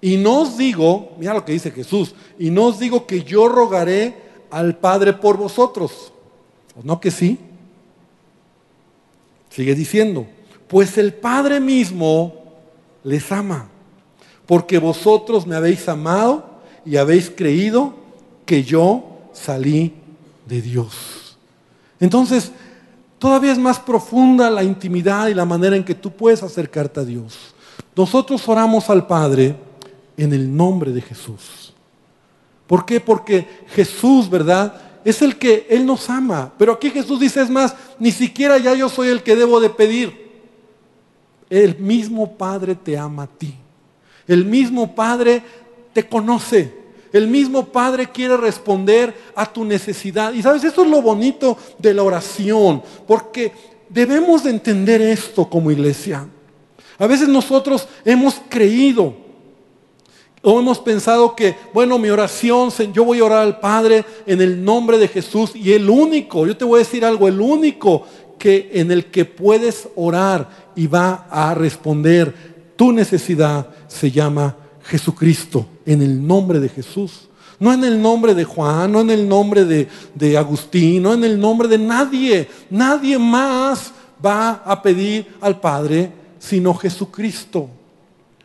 [0.02, 3.50] Y no os digo, mira lo que dice Jesús, y no os digo que yo
[3.50, 4.16] rogaré
[4.50, 6.14] al Padre por vosotros.
[6.76, 7.38] ¿O no que sí?
[9.50, 10.26] Sigue diciendo,
[10.68, 12.34] pues el Padre mismo
[13.04, 13.68] les ama,
[14.46, 16.46] porque vosotros me habéis amado
[16.86, 17.94] y habéis creído
[18.46, 19.94] que yo salí
[20.46, 21.38] de Dios.
[22.00, 22.54] Entonces,
[23.20, 27.06] todavía es más profunda la intimidad y la manera en que tú puedes acercarte a
[27.06, 27.54] Dios.
[27.96, 29.56] Nosotros oramos al Padre
[30.18, 31.74] en el nombre de Jesús.
[32.66, 33.00] ¿Por qué?
[33.00, 34.74] Porque Jesús, ¿verdad?
[35.04, 36.54] Es el que Él nos ama.
[36.58, 39.70] Pero aquí Jesús dice, es más, ni siquiera ya yo soy el que debo de
[39.70, 40.30] pedir.
[41.50, 43.56] El mismo Padre te ama a ti.
[44.28, 45.42] El mismo Padre
[45.94, 46.74] te conoce.
[47.12, 50.34] El mismo Padre quiere responder a tu necesidad.
[50.34, 53.52] Y sabes, eso es lo bonito de la oración, porque
[53.90, 56.28] debemos de entender esto como iglesia.
[56.98, 59.16] A veces nosotros hemos creído
[60.42, 64.64] o hemos pensado que, bueno, mi oración, yo voy a orar al Padre en el
[64.64, 68.06] nombre de Jesús y el único, yo te voy a decir algo, el único
[68.38, 72.34] que en el que puedes orar y va a responder
[72.78, 74.56] tu necesidad se llama
[74.90, 77.28] Jesucristo, en el nombre de Jesús.
[77.60, 81.26] No en el nombre de Juan, no en el nombre de, de Agustín, no en
[81.26, 82.48] el nombre de nadie.
[82.70, 83.92] Nadie más
[84.26, 87.70] va a pedir al Padre sino Jesucristo.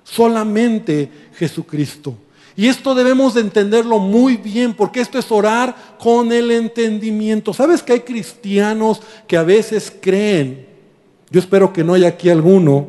[0.02, 2.16] Solamente Jesucristo.
[2.56, 7.52] Y esto debemos de entenderlo muy bien, porque esto es orar con el entendimiento.
[7.52, 10.66] ¿Sabes que hay cristianos que a veces creen,
[11.30, 12.86] yo espero que no haya aquí alguno,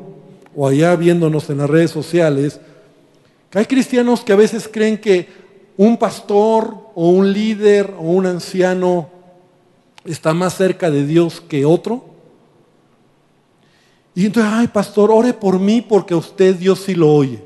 [0.55, 2.59] o allá viéndonos en las redes sociales,
[3.53, 5.29] hay cristianos que a veces creen que
[5.77, 9.09] un pastor o un líder o un anciano
[10.03, 12.05] está más cerca de Dios que otro.
[14.13, 17.43] Y entonces, ay, pastor, ore por mí porque a usted Dios sí lo oye.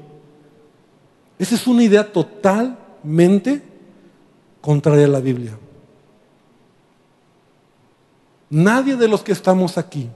[1.40, 3.62] Esa es una idea totalmente
[4.62, 5.58] contraria a la Biblia.
[8.50, 10.10] Nadie de los que estamos aquí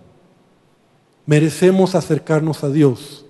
[1.26, 3.23] merecemos acercarnos a Dios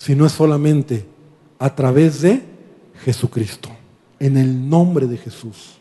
[0.00, 1.04] si no es solamente
[1.58, 2.42] a través de
[3.04, 3.68] Jesucristo,
[4.18, 5.74] en el nombre de Jesús.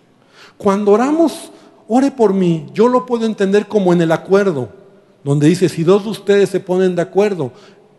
[0.57, 1.53] Cuando oramos,
[1.87, 4.73] ore por mí, yo lo puedo entender como en el acuerdo
[5.23, 7.53] donde dice, si dos de ustedes se ponen de acuerdo,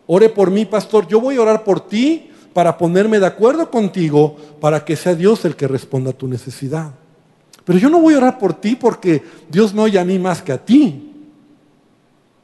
[0.05, 4.37] ore por mí, pastor, yo voy a orar por ti para ponerme de acuerdo contigo,
[4.59, 6.91] para que sea Dios el que responda a tu necesidad.
[7.65, 10.43] Pero yo no voy a orar por ti porque Dios no oye a mí más
[10.43, 11.15] que a ti.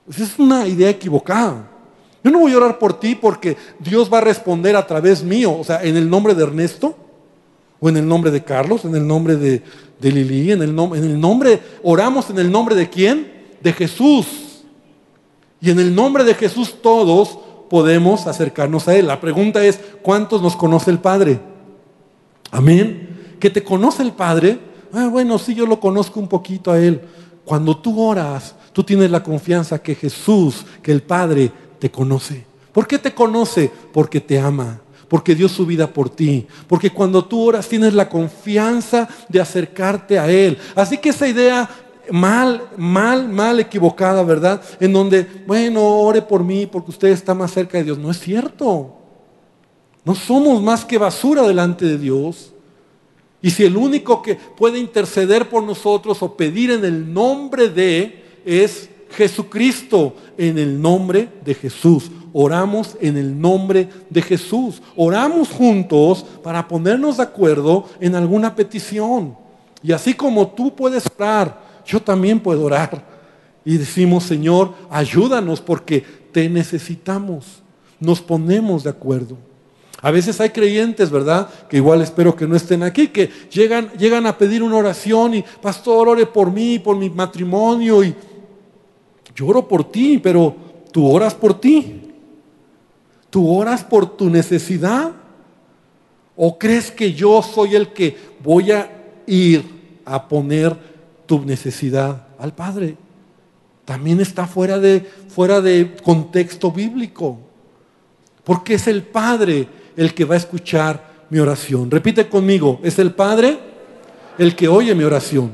[0.09, 1.76] Esa es una idea equivocada.
[2.27, 5.57] Yo no voy a orar por ti porque Dios va a responder a través mío,
[5.57, 6.93] o sea, en el nombre de Ernesto,
[7.79, 9.61] o en el nombre de Carlos, en el nombre de,
[10.01, 13.31] Lili, en el, en el nombre, oramos en el nombre de quién?
[13.63, 14.65] De Jesús.
[15.61, 19.07] Y en el nombre de Jesús todos podemos acercarnos a Él.
[19.07, 21.39] La pregunta es, ¿cuántos nos conoce el Padre?
[22.51, 23.37] Amén.
[23.39, 24.59] ¿Que te conoce el Padre?
[24.91, 26.99] Ah, bueno, sí, yo lo conozco un poquito a Él.
[27.45, 32.45] Cuando tú oras, tú tienes la confianza que Jesús, que el Padre te conoce.
[32.71, 33.71] ¿Por qué te conoce?
[33.93, 38.09] Porque te ama porque dio su vida por ti, porque cuando tú oras tienes la
[38.09, 40.57] confianza de acercarte a Él.
[40.75, 41.69] Así que esa idea
[42.11, 44.61] mal, mal, mal equivocada, ¿verdad?
[44.79, 47.97] En donde, bueno, ore por mí porque usted está más cerca de Dios.
[47.97, 48.93] No es cierto.
[50.03, 52.53] No somos más que basura delante de Dios.
[53.41, 58.23] Y si el único que puede interceder por nosotros o pedir en el nombre de
[58.45, 62.11] es Jesucristo, en el nombre de Jesús.
[62.31, 64.81] Oramos en el nombre de Jesús.
[64.95, 69.35] Oramos juntos para ponernos de acuerdo en alguna petición.
[69.81, 73.01] Y así como tú puedes orar yo también puedo orar.
[73.65, 77.63] Y decimos, Señor, ayúdanos porque te necesitamos.
[77.99, 79.37] Nos ponemos de acuerdo.
[80.01, 81.49] A veces hay creyentes, ¿verdad?
[81.67, 85.43] Que igual espero que no estén aquí, que llegan, llegan a pedir una oración y,
[85.61, 88.03] pastor, ore por mí, por mi matrimonio.
[88.03, 88.13] Y
[89.37, 90.55] yo oro por ti, pero
[90.91, 92.01] tú oras por ti.
[93.29, 95.11] ¿Tú oras por tu necesidad?
[96.35, 98.89] ¿O crees que yo soy el que voy a
[99.27, 100.75] ir a poner
[101.27, 102.97] tu necesidad al Padre.
[103.85, 107.37] También está fuera de, fuera de contexto bíblico.
[108.43, 111.91] Porque es el Padre el que va a escuchar mi oración.
[111.91, 113.59] Repite conmigo, es el Padre
[114.37, 115.51] el que oye mi oración.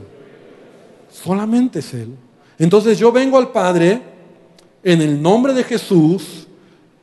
[1.11, 2.15] Solamente es Él.
[2.59, 4.01] Entonces yo vengo al Padre
[4.83, 6.47] en el nombre de Jesús,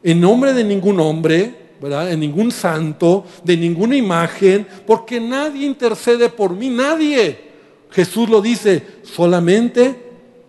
[0.02, 2.12] en nombre de ningún hombre, ¿verdad?
[2.12, 7.50] En ningún santo, de ninguna imagen, porque nadie intercede por mí, nadie.
[7.90, 9.96] Jesús lo dice solamente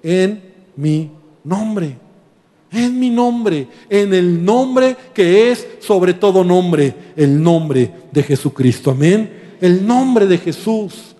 [0.03, 0.41] en
[0.75, 1.09] mi
[1.43, 1.97] nombre.
[2.73, 8.91] En mi nombre, en el nombre que es sobre todo nombre, el nombre de Jesucristo.
[8.91, 9.57] Amén.
[9.59, 11.13] El nombre de Jesús.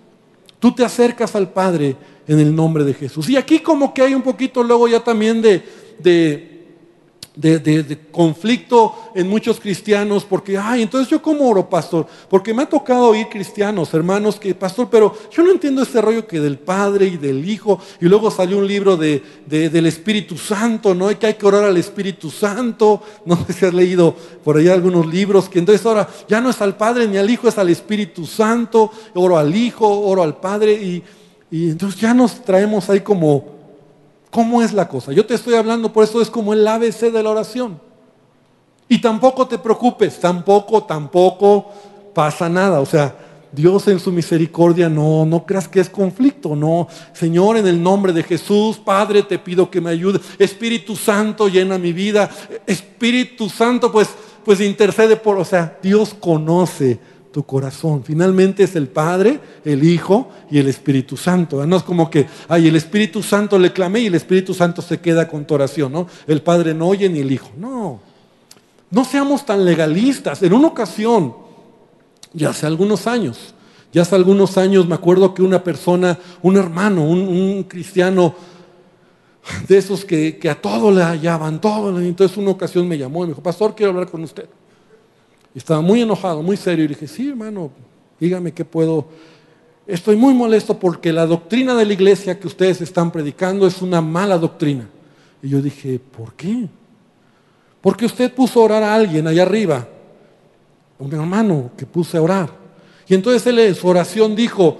[0.60, 1.96] Tú te acercas al Padre
[2.28, 3.30] en el nombre de Jesús.
[3.30, 5.64] Y aquí como que hay un poquito luego ya también de,
[7.36, 12.70] de conflicto en muchos cristianos porque, ay, entonces yo cómo oro, pastor, porque me ha
[12.70, 17.08] tocado oír cristianos, hermanos, que, pastor, pero yo no entiendo este rollo que del Padre
[17.08, 21.10] y del Hijo, y luego salió un libro de, del Espíritu Santo, ¿no?
[21.10, 24.74] Y que hay que orar al Espíritu Santo, no sé si has leído por allá
[24.74, 27.70] algunos libros, que entonces ahora ya no es al Padre ni al Hijo, es al
[27.70, 31.04] Espíritu Santo, oro al Hijo, oro al Padre, y,
[31.52, 33.62] y entonces ya nos traemos ahí como
[34.32, 35.12] ¿Cómo es la cosa?
[35.12, 37.80] Yo te estoy hablando, por eso es como el ABC de la oración.
[38.88, 41.70] Y tampoco te preocupes, tampoco, tampoco
[42.14, 42.80] pasa nada.
[42.80, 43.14] O sea,
[43.52, 46.88] Dios en su misericordia no, no creas que es conflicto, no.
[47.12, 50.22] Señor, en el nombre de Jesús, Padre, te pido que me ayude.
[50.40, 52.30] Espíritu Santo, llena mi vida.
[52.66, 54.08] Espíritu Santo, pues,
[54.46, 57.00] pues intercede por, o sea, Dios conoce
[57.32, 58.04] tu corazón.
[58.04, 61.66] Finalmente es el Padre, el Hijo y el Espíritu Santo.
[61.66, 65.00] No es como que, ay, el Espíritu Santo le clamé y el Espíritu Santo se
[65.00, 66.08] queda con tu oración, ¿no?
[66.28, 67.50] El Padre no oye ni el Hijo.
[67.58, 68.00] No.
[68.90, 70.44] No seamos tan legalistas.
[70.44, 71.34] En una ocasión,
[72.34, 73.54] ya hace algunos años,
[73.94, 78.36] ya hace algunos años me acuerdo que una persona, un hermano, un, cristiano,
[79.68, 82.00] de esos que, a todo le hallaban, todo.
[82.00, 84.48] Entonces una ocasión me llamó y me dijo, pastor, quiero hablar con usted.
[85.54, 86.86] Estaba muy enojado, muy serio.
[86.86, 87.72] Y dije, sí, hermano,
[88.20, 89.08] dígame qué puedo.
[89.86, 94.02] Estoy muy molesto porque la doctrina de la iglesia que ustedes están predicando es una
[94.02, 94.88] mala doctrina.
[95.42, 96.68] Y yo dije, ¿por qué?
[97.82, 99.88] Porque usted puso a orar a alguien allá arriba
[101.02, 102.50] un hermano que puse a orar.
[103.08, 104.78] Y entonces él en su oración dijo,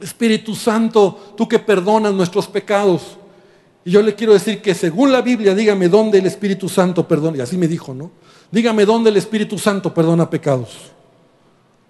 [0.00, 3.16] Espíritu Santo, tú que perdonas nuestros pecados.
[3.84, 7.38] Y yo le quiero decir que según la Biblia, dígame dónde el Espíritu Santo perdona.
[7.38, 8.10] Y así me dijo, ¿no?
[8.50, 10.92] Dígame dónde el Espíritu Santo perdona pecados.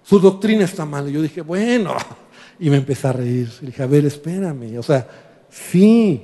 [0.03, 1.09] Su doctrina está mal.
[1.09, 1.95] Y yo dije, bueno.
[2.61, 3.49] Y me empecé a reír.
[3.61, 4.77] Y dije, a ver, espérame.
[4.77, 5.07] O sea,
[5.49, 6.21] sí.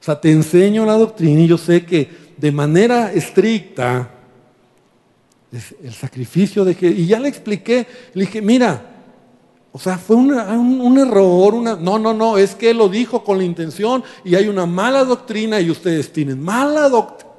[0.00, 4.08] O sea, te enseño la doctrina y yo sé que de manera estricta
[5.52, 6.88] el sacrificio de que...
[6.88, 8.90] Y ya le expliqué, le dije, mira,
[9.72, 10.30] o sea, fue un,
[10.98, 11.76] error, una...
[11.76, 15.60] No, no, no, es que lo dijo con la intención y hay una mala doctrina
[15.60, 17.29] y ustedes tienen mala doctrina.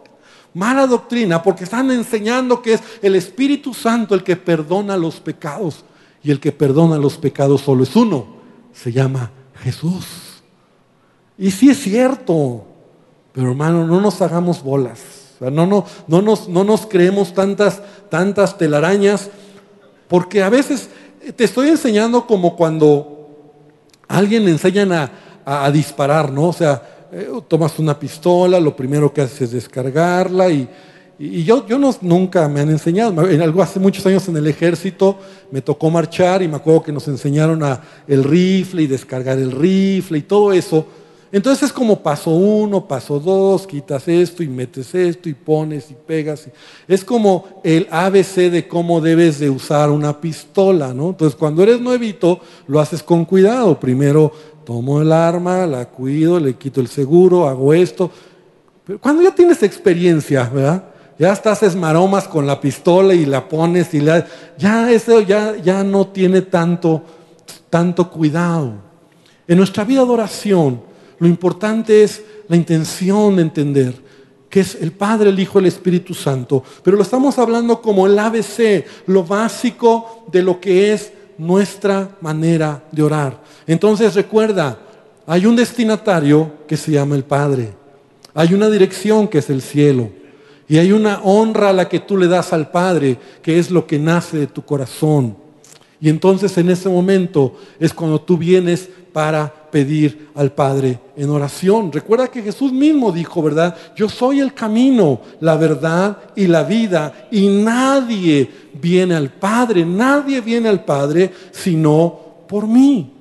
[0.53, 5.83] Mala doctrina porque están enseñando que es el Espíritu Santo el que perdona los pecados.
[6.23, 8.27] Y el que perdona los pecados solo es uno.
[8.73, 9.31] Se llama
[9.63, 10.05] Jesús.
[11.37, 12.65] Y sí es cierto.
[13.33, 18.57] Pero hermano, no nos hagamos bolas no, no, no, nos, no nos creemos tantas, tantas
[18.57, 19.29] telarañas,
[20.07, 20.89] porque a veces
[21.35, 23.57] te estoy enseñando como cuando
[24.07, 25.11] alguien le enseñan a,
[25.71, 26.49] disparar, ¿no?
[26.49, 30.67] O sea, eh, tomas una pistola, lo primero que haces es descargarla y,
[31.19, 33.29] yo, yo no, nunca me han enseñado.
[33.29, 35.19] En algo hace muchos años en el ejército
[35.51, 37.61] me tocó marchar y me acuerdo que nos enseñaron
[38.07, 40.87] el rifle y descargar el rifle y todo eso.
[41.31, 45.93] Entonces es como paso uno, paso dos, quitas esto y metes esto y pones y
[45.93, 46.49] pegas.
[46.87, 51.09] Es como el ABC de cómo debes de usar una pistola, ¿no?
[51.09, 53.79] Entonces cuando eres nuevito, lo haces con cuidado.
[53.79, 58.11] Primero tomo el arma, la cuido, le quito el seguro, hago esto.
[58.85, 60.83] Pero cuando ya tienes experiencia, ¿verdad?
[61.17, 64.25] Ya estás esmaromas con la pistola y la pones y la,
[64.57, 67.03] ya eso ya, ya no tiene tanto,
[67.69, 68.73] tanto cuidado.
[69.47, 70.81] En nuestra vida de oración,
[71.19, 74.11] lo importante es la intención de entender
[74.49, 76.61] que es el Padre, el Hijo, el Espíritu Santo.
[76.83, 82.83] Pero lo estamos hablando como el ABC, lo básico de lo que es nuestra manera
[82.91, 83.41] de orar.
[83.65, 84.77] Entonces recuerda,
[85.25, 87.73] hay un destinatario que se llama el Padre.
[88.35, 90.09] Hay una dirección que es el cielo.
[90.67, 93.87] Y hay una honra a la que tú le das al Padre, que es lo
[93.87, 95.35] que nace de tu corazón.
[95.99, 101.91] Y entonces en ese momento es cuando tú vienes para pedir al Padre en oración.
[101.91, 103.75] Recuerda que Jesús mismo dijo, ¿verdad?
[103.95, 107.27] Yo soy el camino, la verdad y la vida.
[107.31, 113.11] Y nadie viene al Padre, nadie viene al Padre sino por mí.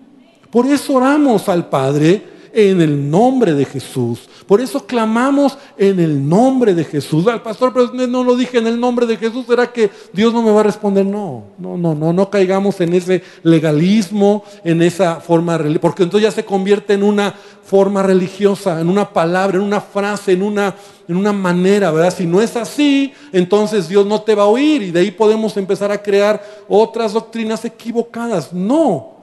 [0.50, 4.28] Por eso oramos al Padre en el nombre de Jesús.
[4.46, 7.26] Por eso clamamos en el nombre de Jesús.
[7.26, 10.42] Al pastor, pero no lo dije en el nombre de Jesús, ¿será que Dios no
[10.42, 11.06] me va a responder?
[11.06, 16.34] No, no, no, no, no caigamos en ese legalismo, en esa forma, porque entonces ya
[16.34, 17.34] se convierte en una
[17.64, 20.74] forma religiosa, en una palabra, en una frase, en una,
[21.06, 22.12] en una manera, ¿verdad?
[22.12, 25.56] Si no es así, entonces Dios no te va a oír y de ahí podemos
[25.56, 28.52] empezar a crear otras doctrinas equivocadas.
[28.52, 29.20] No.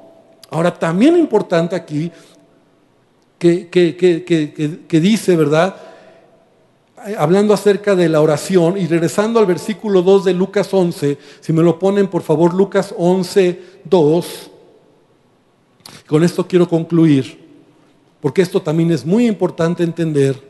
[0.50, 2.10] Ahora, también importante aquí
[3.38, 5.76] que, dice, ¿verdad?
[7.18, 11.64] Hablando acerca de la oración y regresando al versículo 2 de Lucas 11, si me
[11.64, 14.52] lo ponen por favor, Lucas 11, 2,
[16.08, 17.46] con esto quiero concluir,
[18.20, 20.42] porque esto también es muy importante entender.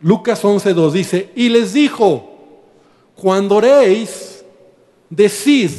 [0.00, 2.30] Lucas 11, 2 dice, y les dijo,
[3.16, 4.44] cuando oréis,
[5.10, 5.70] decid,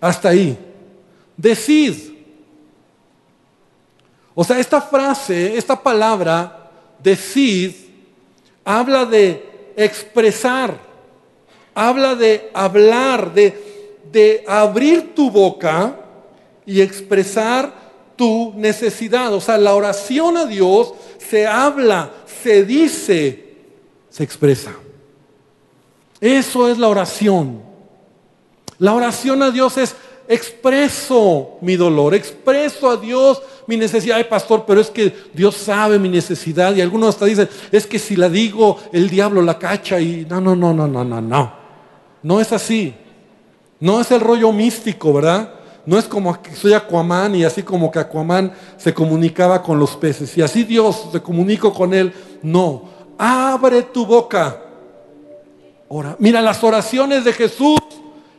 [0.00, 0.58] hasta ahí,
[1.36, 2.09] decid,
[4.34, 6.70] o sea, esta frase, esta palabra,
[7.02, 7.72] decid,
[8.64, 10.78] habla de expresar,
[11.74, 15.96] habla de hablar, de, de abrir tu boca
[16.64, 17.72] y expresar
[18.16, 19.32] tu necesidad.
[19.32, 22.10] O sea, la oración a Dios se habla,
[22.42, 23.54] se dice,
[24.08, 24.74] se expresa.
[26.20, 27.62] Eso es la oración.
[28.78, 29.96] La oración a Dios es
[30.28, 34.16] expreso mi dolor, expreso a Dios mi necesidad.
[34.16, 36.74] Ay, pastor, pero es que Dios sabe mi necesidad.
[36.74, 40.00] Y algunos hasta dicen, es que si la digo, el diablo la cacha.
[40.00, 41.52] Y no, no, no, no, no, no, no.
[42.22, 42.92] No es así.
[43.78, 45.54] No es el rollo místico, ¿verdad?
[45.86, 49.96] No es como que soy Aquaman y así como que Aquaman se comunicaba con los
[49.96, 50.36] peces.
[50.36, 52.12] Y así Dios se comunicó con él.
[52.42, 52.90] No.
[53.16, 54.60] Abre tu boca.
[55.88, 56.16] Ora.
[56.18, 57.78] Mira, las oraciones de Jesús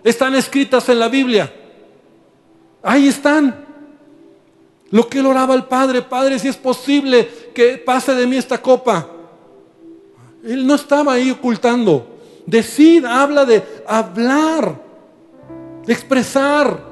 [0.04, 1.52] están escritas en la Biblia.
[2.84, 3.71] Ahí están.
[4.92, 8.62] Lo que él oraba al Padre, Padre, si es posible que pase de mí esta
[8.62, 9.08] copa.
[10.44, 12.08] Él no estaba ahí ocultando.
[12.46, 14.82] Decid, habla de hablar,
[15.86, 16.92] de expresar.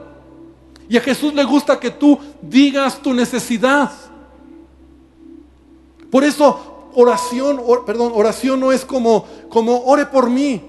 [0.87, 3.91] Y a Jesús le gusta que tú digas tu necesidad.
[6.09, 10.61] Por eso oración, perdón, oración no es como, como ore por mí.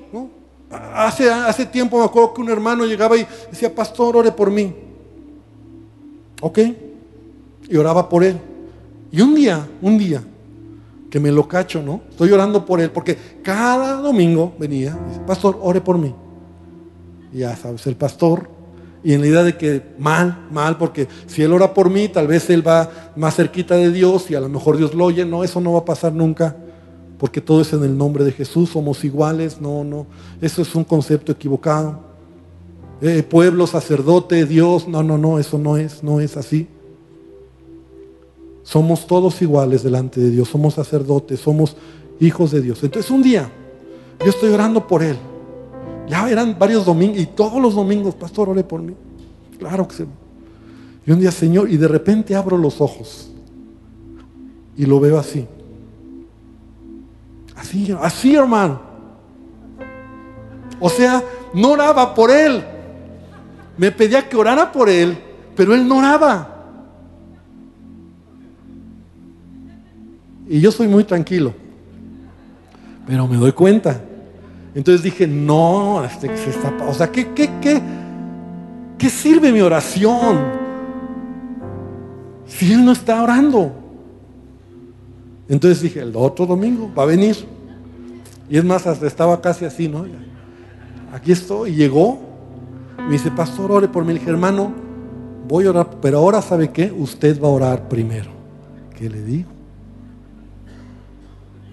[0.71, 4.75] Hace, hace tiempo me acuerdo que un hermano llegaba y decía, pastor, ore por mí.
[6.41, 6.59] ¿Ok?
[7.71, 8.37] Y oraba por él.
[9.11, 10.23] Y un día, un día,
[11.09, 12.03] que me lo cacho, ¿no?
[12.11, 16.15] Estoy orando por él, porque cada domingo venía y dice, pastor, ore por mí.
[17.33, 18.49] Y ya sabes, el pastor,
[19.03, 22.27] y en la idea de que mal, mal, porque si él ora por mí, tal
[22.27, 25.25] vez él va más cerquita de Dios y a lo mejor Dios lo oye.
[25.25, 26.57] No, eso no va a pasar nunca,
[27.19, 29.61] porque todo es en el nombre de Jesús, somos iguales.
[29.61, 30.07] No, no,
[30.41, 32.11] eso es un concepto equivocado.
[33.01, 36.69] Eh, pueblo, sacerdote, Dios, no, no, no, eso no es, no es así.
[38.71, 41.77] Somos todos iguales delante de Dios, somos sacerdotes, somos
[42.21, 42.81] hijos de Dios.
[42.85, 43.51] Entonces un día
[44.25, 45.17] yo estoy orando por él.
[46.07, 48.95] Ya eran varios domingos y todos los domingos, pastor, ore por mí.
[49.59, 50.05] Claro que sí.
[51.05, 53.33] Y un día, Señor, y de repente abro los ojos
[54.77, 55.49] y lo veo así.
[57.57, 58.81] Así, así, hermano.
[60.79, 62.63] O sea, no oraba por él,
[63.77, 65.19] me pedía que orara por él,
[65.57, 66.60] pero él no oraba.
[70.51, 71.55] Y yo soy muy tranquilo.
[73.07, 74.01] Pero me doy cuenta.
[74.75, 77.81] Entonces dije, no, este, se está, o sea, ¿qué, qué, qué,
[78.99, 80.39] ¿qué sirve mi oración?
[82.47, 83.73] Si él no está orando.
[85.49, 87.37] Entonces dije, el otro domingo va a venir.
[88.49, 90.05] Y es más, hasta estaba casi así, ¿no?
[91.13, 91.71] Aquí estoy.
[91.71, 92.19] Y llegó
[92.99, 94.15] me dice, pastor, ore por mí.
[94.15, 94.73] Le dije, hermano,
[95.47, 98.31] voy a orar, pero ahora sabe qué, usted va a orar primero.
[98.99, 99.60] ¿Qué le digo?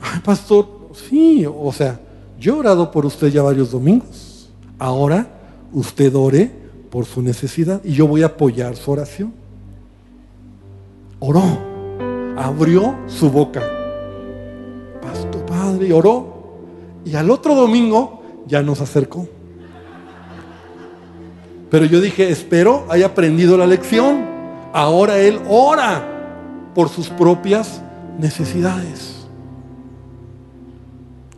[0.01, 0.67] Ay, pastor,
[1.09, 1.99] sí, o sea,
[2.39, 4.49] yo he orado por usted ya varios domingos.
[4.79, 5.27] Ahora
[5.73, 6.51] usted ore
[6.89, 9.33] por su necesidad y yo voy a apoyar su oración.
[11.19, 11.43] Oró,
[12.37, 13.61] abrió su boca.
[15.01, 16.35] Pastor, padre, oró.
[17.03, 19.27] Y al otro domingo ya nos acercó.
[21.69, 24.25] Pero yo dije, espero haya aprendido la lección.
[24.73, 27.81] Ahora él ora por sus propias
[28.19, 29.16] necesidades.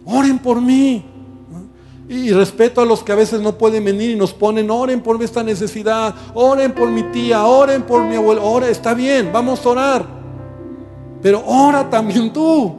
[0.10, 1.06] Oren por mí.
[2.08, 5.22] Y respeto a los que a veces no pueden venir y nos ponen, oren por
[5.22, 9.70] esta necesidad, oren por mi tía, oren por mi abuelo, ora, está bien, vamos a
[9.70, 10.06] orar.
[11.22, 12.74] Pero ora también tú.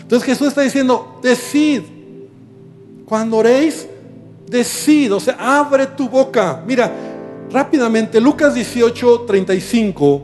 [0.00, 1.82] Entonces Jesús está diciendo, decid,
[3.06, 3.86] cuando oréis,
[4.48, 6.62] Decid, o sea, abre tu boca.
[6.66, 6.90] Mira,
[7.50, 10.22] rápidamente, Lucas 18, 35.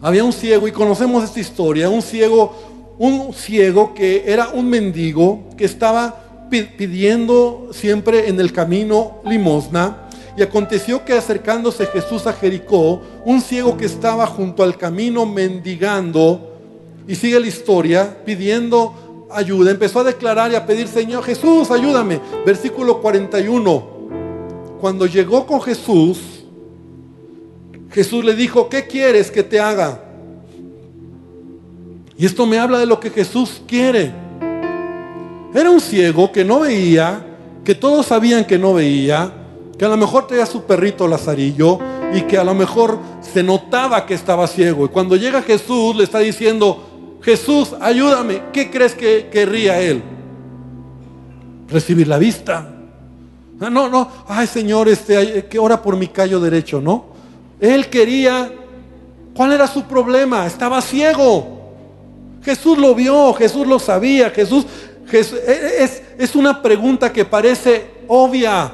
[0.00, 2.54] Había un ciego, y conocemos esta historia, un ciego,
[3.00, 10.06] un ciego que era un mendigo, que estaba pidiendo siempre en el camino limosna.
[10.36, 16.58] Y aconteció que acercándose Jesús a Jericó, un ciego que estaba junto al camino mendigando,
[17.08, 22.20] y sigue la historia, pidiendo ayuda, empezó a declarar y a pedir, Señor Jesús, ayúdame.
[22.44, 23.82] Versículo 41.
[24.78, 26.44] Cuando llegó con Jesús,
[27.90, 30.09] Jesús le dijo, ¿qué quieres que te haga?
[32.20, 34.12] Y esto me habla de lo que Jesús quiere.
[35.54, 37.24] Era un ciego que no veía,
[37.64, 39.32] que todos sabían que no veía,
[39.78, 41.78] que a lo mejor tenía su perrito Lazarillo
[42.12, 44.84] y que a lo mejor se notaba que estaba ciego.
[44.84, 48.42] Y cuando llega Jesús le está diciendo, Jesús, ayúdame.
[48.52, 50.02] ¿Qué crees que querría él?
[51.70, 52.70] Recibir la vista.
[53.62, 57.06] Ah, no, no, ay Señor, este, que ora por mi callo derecho, ¿no?
[57.58, 58.52] Él quería,
[59.32, 60.44] ¿cuál era su problema?
[60.44, 61.59] Estaba ciego.
[62.42, 64.64] Jesús lo vio, Jesús lo sabía, Jesús,
[65.12, 68.72] e, e, es, es una pregunta que parece obvia.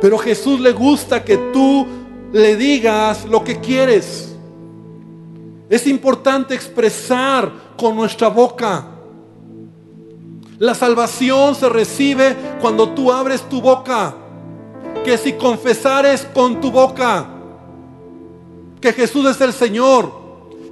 [0.00, 1.86] Pero Jesús le gusta que tú
[2.32, 4.34] le digas lo que quieres.
[5.70, 8.86] Es importante expresar con nuestra boca.
[10.58, 14.14] La salvación se recibe cuando tú abres tu boca.
[15.04, 17.28] Que si confesares con tu boca
[18.80, 20.21] que Jesús es el Señor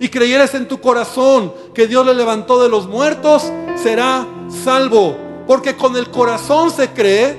[0.01, 4.26] y creyeres en tu corazón que Dios le levantó de los muertos, será
[4.64, 5.14] salvo.
[5.46, 7.36] Porque con el corazón se cree,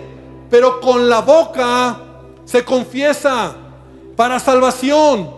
[0.50, 2.00] pero con la boca
[2.46, 3.56] se confiesa
[4.16, 5.32] para salvación.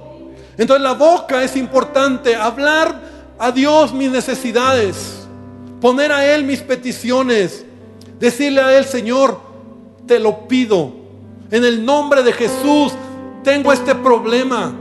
[0.58, 3.02] Entonces la boca es importante, hablar
[3.40, 5.26] a Dios mis necesidades,
[5.80, 7.66] poner a Él mis peticiones,
[8.20, 9.40] decirle a Él, Señor,
[10.06, 10.92] te lo pido.
[11.52, 12.92] En el nombre de Jesús
[13.44, 14.74] tengo este problema.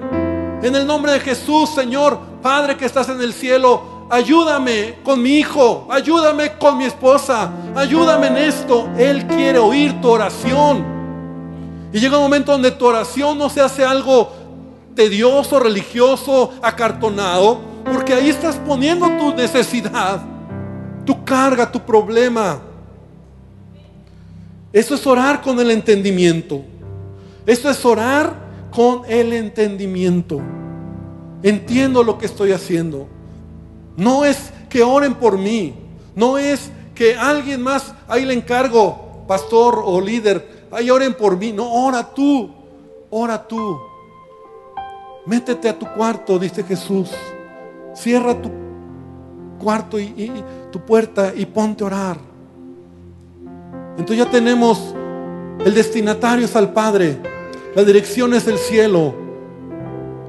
[0.62, 5.38] En el nombre de Jesús, Señor, Padre que estás en el cielo, ayúdame con mi
[5.38, 8.88] hijo, ayúdame con mi esposa, ayúdame en esto.
[8.96, 10.84] Él quiere oír tu oración.
[11.92, 14.32] Y llega un momento donde tu oración no se hace algo
[14.94, 17.60] tedioso, religioso, acartonado,
[17.92, 20.22] porque ahí estás poniendo tu necesidad,
[21.04, 22.60] tu carga, tu problema.
[24.72, 26.62] Eso es orar con el entendimiento.
[27.44, 28.41] Eso es orar
[28.74, 30.40] con el entendimiento.
[31.42, 33.06] Entiendo lo que estoy haciendo.
[33.96, 35.74] No es que oren por mí.
[36.14, 41.52] No es que alguien más, ahí le encargo, pastor o líder, ahí oren por mí.
[41.52, 42.50] No, ora tú,
[43.10, 43.78] ora tú.
[45.26, 47.10] Métete a tu cuarto, dice Jesús.
[47.94, 48.50] Cierra tu
[49.58, 52.18] cuarto y, y tu puerta y ponte a orar.
[53.96, 54.94] Entonces ya tenemos
[55.64, 57.20] el destinatario es al Padre,
[57.74, 59.14] la dirección es el cielo.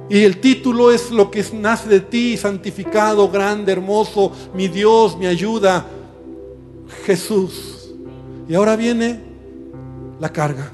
[0.09, 5.25] Y el título es lo que nace de ti, santificado, grande, hermoso, mi Dios, mi
[5.25, 5.85] ayuda,
[7.05, 7.93] Jesús.
[8.47, 9.19] Y ahora viene
[10.19, 10.71] la carga.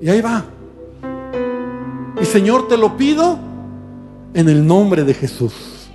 [0.00, 0.44] Y ahí va.
[2.20, 3.38] Y Señor, te lo pido
[4.34, 5.88] en el nombre de Jesús.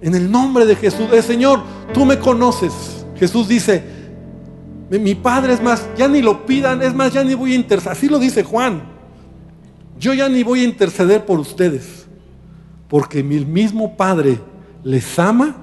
[0.00, 1.08] En el nombre de Jesús.
[1.12, 1.60] Eh, Señor,
[1.94, 2.72] tú me conoces.
[3.16, 4.01] Jesús dice,
[4.98, 7.92] mi Padre es más, ya ni lo pidan, es más, ya ni voy a interceder.
[7.96, 8.82] Así lo dice Juan.
[9.98, 12.06] Yo ya ni voy a interceder por ustedes,
[12.88, 14.38] porque mi mismo Padre
[14.82, 15.56] les ama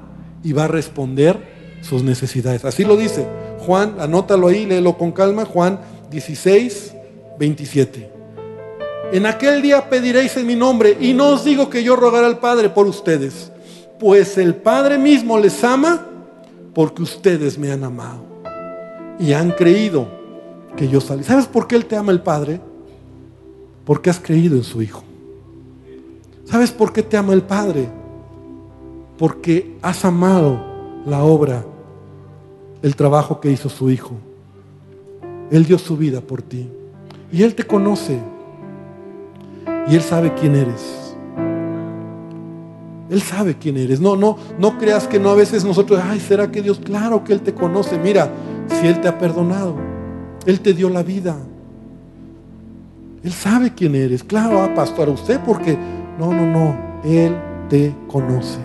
[0.44, 2.66] y va a responder sus necesidades.
[2.66, 3.28] Así lo dice
[3.60, 6.94] Juan, anótalo ahí, léelo con calma, Juan 16,
[7.38, 8.10] 27.
[9.12, 12.40] En aquel día pediréis en mi nombre y no os digo que yo rogaré al
[12.40, 13.52] Padre por ustedes,
[14.00, 16.08] pues el Padre mismo les ama
[16.74, 18.29] porque ustedes me han amado
[19.20, 20.07] y han creído
[20.76, 21.24] que yo salí.
[21.24, 22.61] ¿Sabes por qué Él te ama el Padre?
[23.86, 25.03] Porque has creído en su Hijo.
[26.45, 27.89] ¿Sabes por qué te ama el Padre?
[29.17, 30.59] Porque has amado
[31.05, 31.65] la obra,
[32.82, 34.13] el trabajo que hizo su Hijo.
[35.51, 36.70] Él dio su vida por ti.
[37.32, 38.20] Y Él te conoce.
[39.88, 41.15] Y Él sabe quién eres.
[43.09, 43.99] Él sabe quién eres.
[43.99, 46.80] No, no, no creas que no a veces nosotros, ay, ¿será que Dios?
[46.80, 47.97] Claro que Él te conoce.
[47.97, 48.32] Mira,
[48.70, 49.76] si Él te ha perdonado,
[50.45, 51.36] Él te dio la vida.
[53.24, 54.24] Él sabe quién eres.
[54.24, 55.78] Claro, ah, pastor, a usted porque
[56.17, 56.78] no, no, no.
[57.03, 57.36] Él
[57.70, 58.59] te conoce.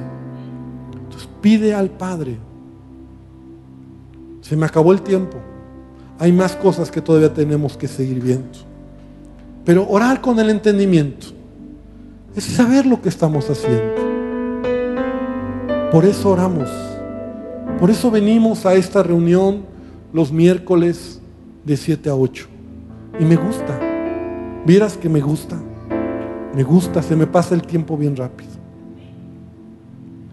[0.92, 2.36] Entonces pide al Padre.
[4.40, 5.38] Se me acabó el tiempo.
[6.18, 8.58] Hay más cosas que todavía tenemos que seguir viendo.
[9.64, 11.28] Pero orar con el entendimiento
[12.36, 13.94] es saber lo que estamos haciendo.
[15.90, 16.70] Por eso oramos.
[17.80, 19.73] Por eso venimos a esta reunión
[20.14, 21.20] los miércoles
[21.64, 22.46] de 7 a 8.
[23.18, 23.78] Y me gusta.
[24.64, 25.60] Vieras que me gusta.
[26.54, 28.52] Me gusta, se me pasa el tiempo bien rápido.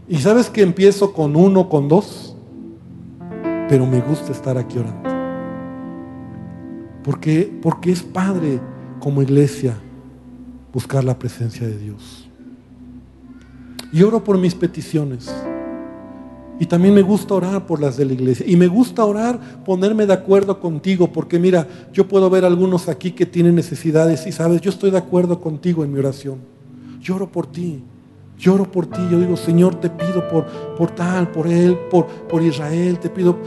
[0.08, 2.36] Y sabes que empiezo con uno, con dos,
[3.68, 5.10] pero me gusta estar aquí orando.
[7.04, 8.60] Porque, porque es padre
[9.00, 9.76] como iglesia
[10.72, 12.30] buscar la presencia de Dios.
[13.92, 15.34] Y oro por mis peticiones.
[16.62, 18.46] Y también me gusta orar por las de la iglesia.
[18.48, 23.14] Y me gusta orar, ponerme de acuerdo contigo, porque mira, yo puedo ver algunos aquí
[23.14, 26.38] que tienen necesidades y sabes, yo estoy de acuerdo contigo en mi oración.
[27.02, 27.84] Lloro por ti,
[28.38, 29.02] lloro por ti.
[29.10, 30.46] Yo digo, Señor, te pido por,
[30.78, 33.40] por tal, por él, por, por Israel, te pido,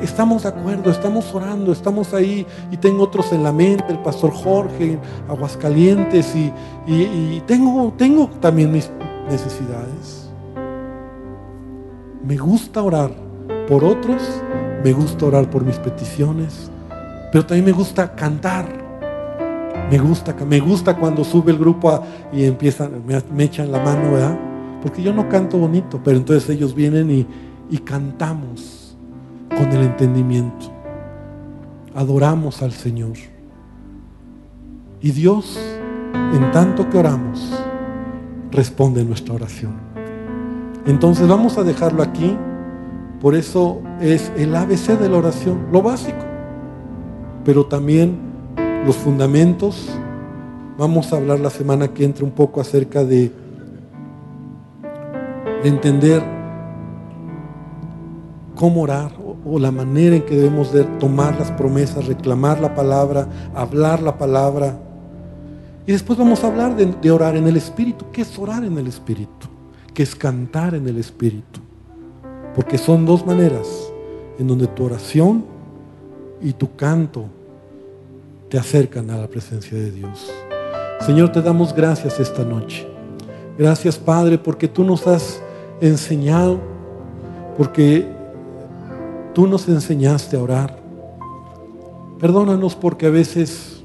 [0.00, 2.46] estamos de acuerdo, estamos orando, estamos ahí.
[2.70, 4.98] Y tengo otros en la mente, el pastor Jorge,
[5.28, 6.50] Aguascalientes, y,
[6.86, 8.90] y tengo, tengo también mis
[9.28, 10.21] necesidades.
[12.24, 13.10] Me gusta orar
[13.68, 14.22] por otros,
[14.84, 16.70] me gusta orar por mis peticiones,
[17.32, 18.82] pero también me gusta cantar.
[19.90, 20.60] Me gusta, me
[20.98, 22.02] cuando sube el grupo
[22.32, 24.38] y empiezan, me, echan la mano, ¿verdad?
[24.80, 27.26] Porque yo no canto bonito, pero entonces ellos vienen y,
[27.68, 28.96] y cantamos
[29.50, 30.72] con el entendimiento.
[31.94, 33.16] Adoramos al Señor.
[35.00, 35.58] Y Dios,
[36.14, 37.52] en tanto que oramos,
[38.50, 39.91] responde nuestra oración.
[40.86, 42.36] Entonces vamos a dejarlo aquí.
[43.20, 46.24] Por eso es el ABC de la oración, lo básico.
[47.44, 48.18] Pero también
[48.84, 49.88] los fundamentos.
[50.76, 53.30] Vamos a hablar la semana que entra un poco acerca de,
[55.62, 56.22] de entender
[58.56, 59.12] cómo orar
[59.44, 64.16] o, la manera en que debemos de tomar las promesas, reclamar la palabra, hablar la
[64.16, 64.78] palabra.
[65.86, 68.06] Y después vamos a hablar de orar en el Espíritu.
[68.12, 69.51] ¿Qué es orar en el Espíritu?
[69.94, 71.60] ¿Qué es cantar en el Espíritu?
[72.54, 73.68] Porque son dos maneras
[74.38, 75.44] en donde tu oración
[76.40, 77.26] y tu canto
[78.48, 80.32] te acercan a la presencia de Dios.
[81.00, 82.86] Señor, te damos gracias esta noche.
[83.58, 85.42] Gracias, Padre, porque tú nos has
[85.80, 86.58] enseñado,
[87.58, 88.06] porque
[89.34, 90.82] tú nos enseñaste a orar.
[92.18, 93.82] Perdónanos porque a veces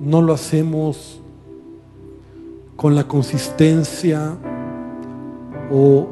[0.00, 1.20] no lo hacemos
[2.76, 4.36] con la consistencia
[5.70, 6.08] o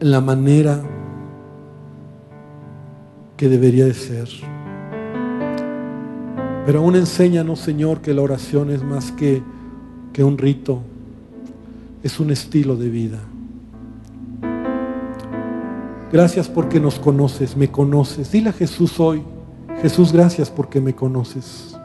[0.00, 0.82] en la manera
[3.36, 4.28] que debería de ser.
[6.66, 9.42] Pero aún enséñanos, Señor, que la oración es más que,
[10.12, 10.80] que un rito,
[12.02, 13.18] es un estilo de vida.
[16.12, 18.32] Gracias porque nos conoces, me conoces.
[18.32, 19.22] Dile a Jesús hoy,
[19.80, 21.76] Jesús, gracias porque me conoces.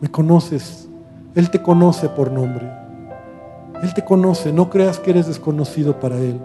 [0.00, 0.88] Me conoces.
[1.34, 2.83] Él te conoce por nombre.
[3.82, 4.52] Él te conoce.
[4.52, 6.40] No creas que eres desconocido para Él.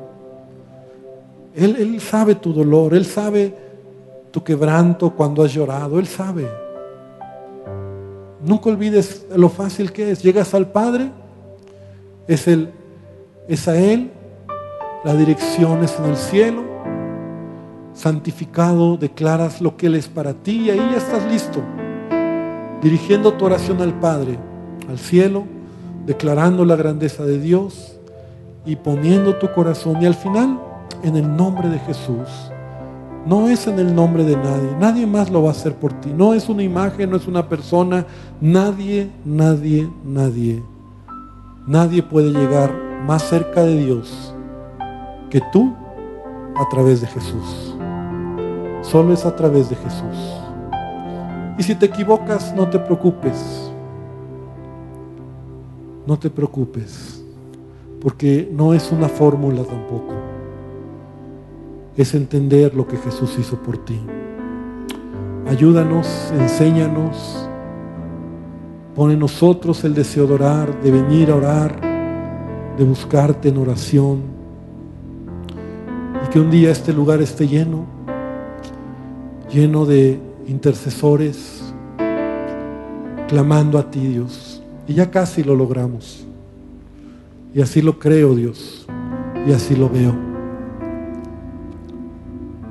[1.56, 2.94] Él, él sabe tu dolor.
[2.94, 3.56] Él sabe
[4.32, 6.00] tu quebranto cuando has llorado.
[6.00, 6.48] Él sabe.
[8.42, 10.24] Nunca olvides lo fácil que es.
[10.24, 11.12] Llegas al Padre,
[12.28, 12.70] es, el,
[13.48, 14.12] es a Él,
[15.04, 16.64] la dirección es en el cielo,
[17.94, 21.62] santificado, declaras lo que Él es para ti y ahí ya estás listo,
[22.82, 24.38] dirigiendo tu oración al Padre,
[24.88, 25.44] al cielo,
[26.06, 27.98] declarando la grandeza de Dios
[28.66, 30.60] y poniendo tu corazón y al final
[31.04, 32.28] en el nombre de Jesús
[33.26, 34.76] no es en el nombre de nadie.
[34.80, 36.12] Nadie más lo va a hacer por ti.
[36.16, 38.06] No es una imagen, no es una persona.
[38.40, 40.64] Nadie, nadie, nadie.
[41.68, 42.74] Nadie puede llegar
[43.06, 44.34] más cerca de Dios
[45.30, 45.76] que tú
[46.56, 47.76] a través de Jesús.
[48.82, 50.36] Solo es a través de Jesús.
[51.58, 53.69] Y si te equivocas, no te preocupes.
[56.10, 57.24] No te preocupes.
[58.02, 60.30] Porque no es una fórmula tampoco
[62.02, 64.00] es entender lo que Jesús hizo por ti.
[65.50, 67.46] Ayúdanos, enséñanos,
[68.96, 74.22] pone en nosotros el deseo de orar, de venir a orar, de buscarte en oración.
[76.26, 77.86] Y que un día este lugar esté lleno,
[79.52, 81.74] lleno de intercesores,
[83.28, 84.59] clamando a ti, Dios.
[84.90, 86.26] Y ya casi lo logramos.
[87.54, 88.88] Y así lo creo, Dios.
[89.48, 90.16] Y así lo veo.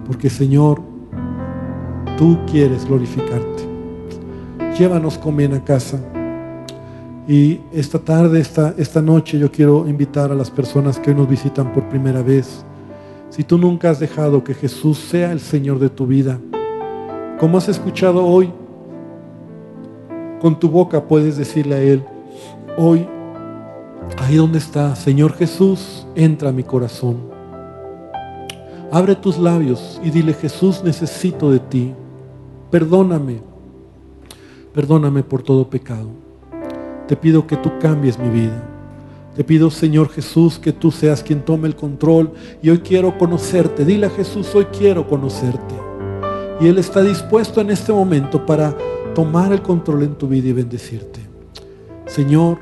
[0.05, 0.83] Porque Señor,
[2.19, 3.62] tú quieres glorificarte.
[4.77, 6.01] Llévanos con a casa.
[7.29, 11.29] Y esta tarde, esta, esta noche, yo quiero invitar a las personas que hoy nos
[11.29, 12.64] visitan por primera vez.
[13.31, 16.41] Si tú nunca has dejado que Jesús sea el Señor de tu vida,
[17.39, 18.51] como has escuchado hoy,
[20.41, 22.05] con tu boca puedes decirle a Él,
[22.76, 23.07] hoy,
[24.18, 27.16] ahí donde está, Señor Jesús, entra a mi corazón.
[28.91, 31.95] Abre tus labios y dile, Jesús, necesito de ti.
[32.70, 33.41] Perdóname.
[34.72, 36.09] Perdóname por todo pecado.
[37.07, 38.62] Te pido que tú cambies mi vida.
[39.34, 42.32] Te pido, Señor Jesús, que tú seas quien tome el control.
[42.62, 43.84] Y hoy quiero conocerte.
[43.84, 45.74] Dile a Jesús, hoy quiero conocerte.
[46.61, 48.76] Y Él está dispuesto en este momento para
[49.19, 51.19] tomar el control en tu vida y bendecirte.
[52.07, 52.59] Señor,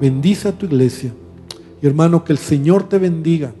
[0.00, 1.12] bendice a tu iglesia.
[1.80, 3.52] Y hermano, que el Señor te bendiga.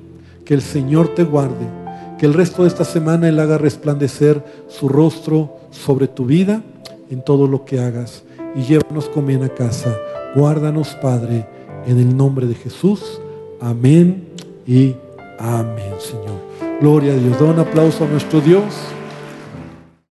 [0.44, 1.78] Que el Señor te guarde
[2.18, 6.64] que el resto de esta semana Él haga resplandecer su rostro sobre tu vida
[7.08, 8.24] en todo lo que hagas.
[8.56, 9.96] Y llévanos con bien a casa.
[10.34, 11.46] Guárdanos, Padre,
[11.86, 13.20] en el nombre de Jesús.
[13.60, 14.30] Amén
[14.66, 14.96] y
[15.38, 16.80] amén, Señor.
[16.80, 17.38] Gloria a Dios.
[17.38, 18.64] Da un aplauso a nuestro Dios.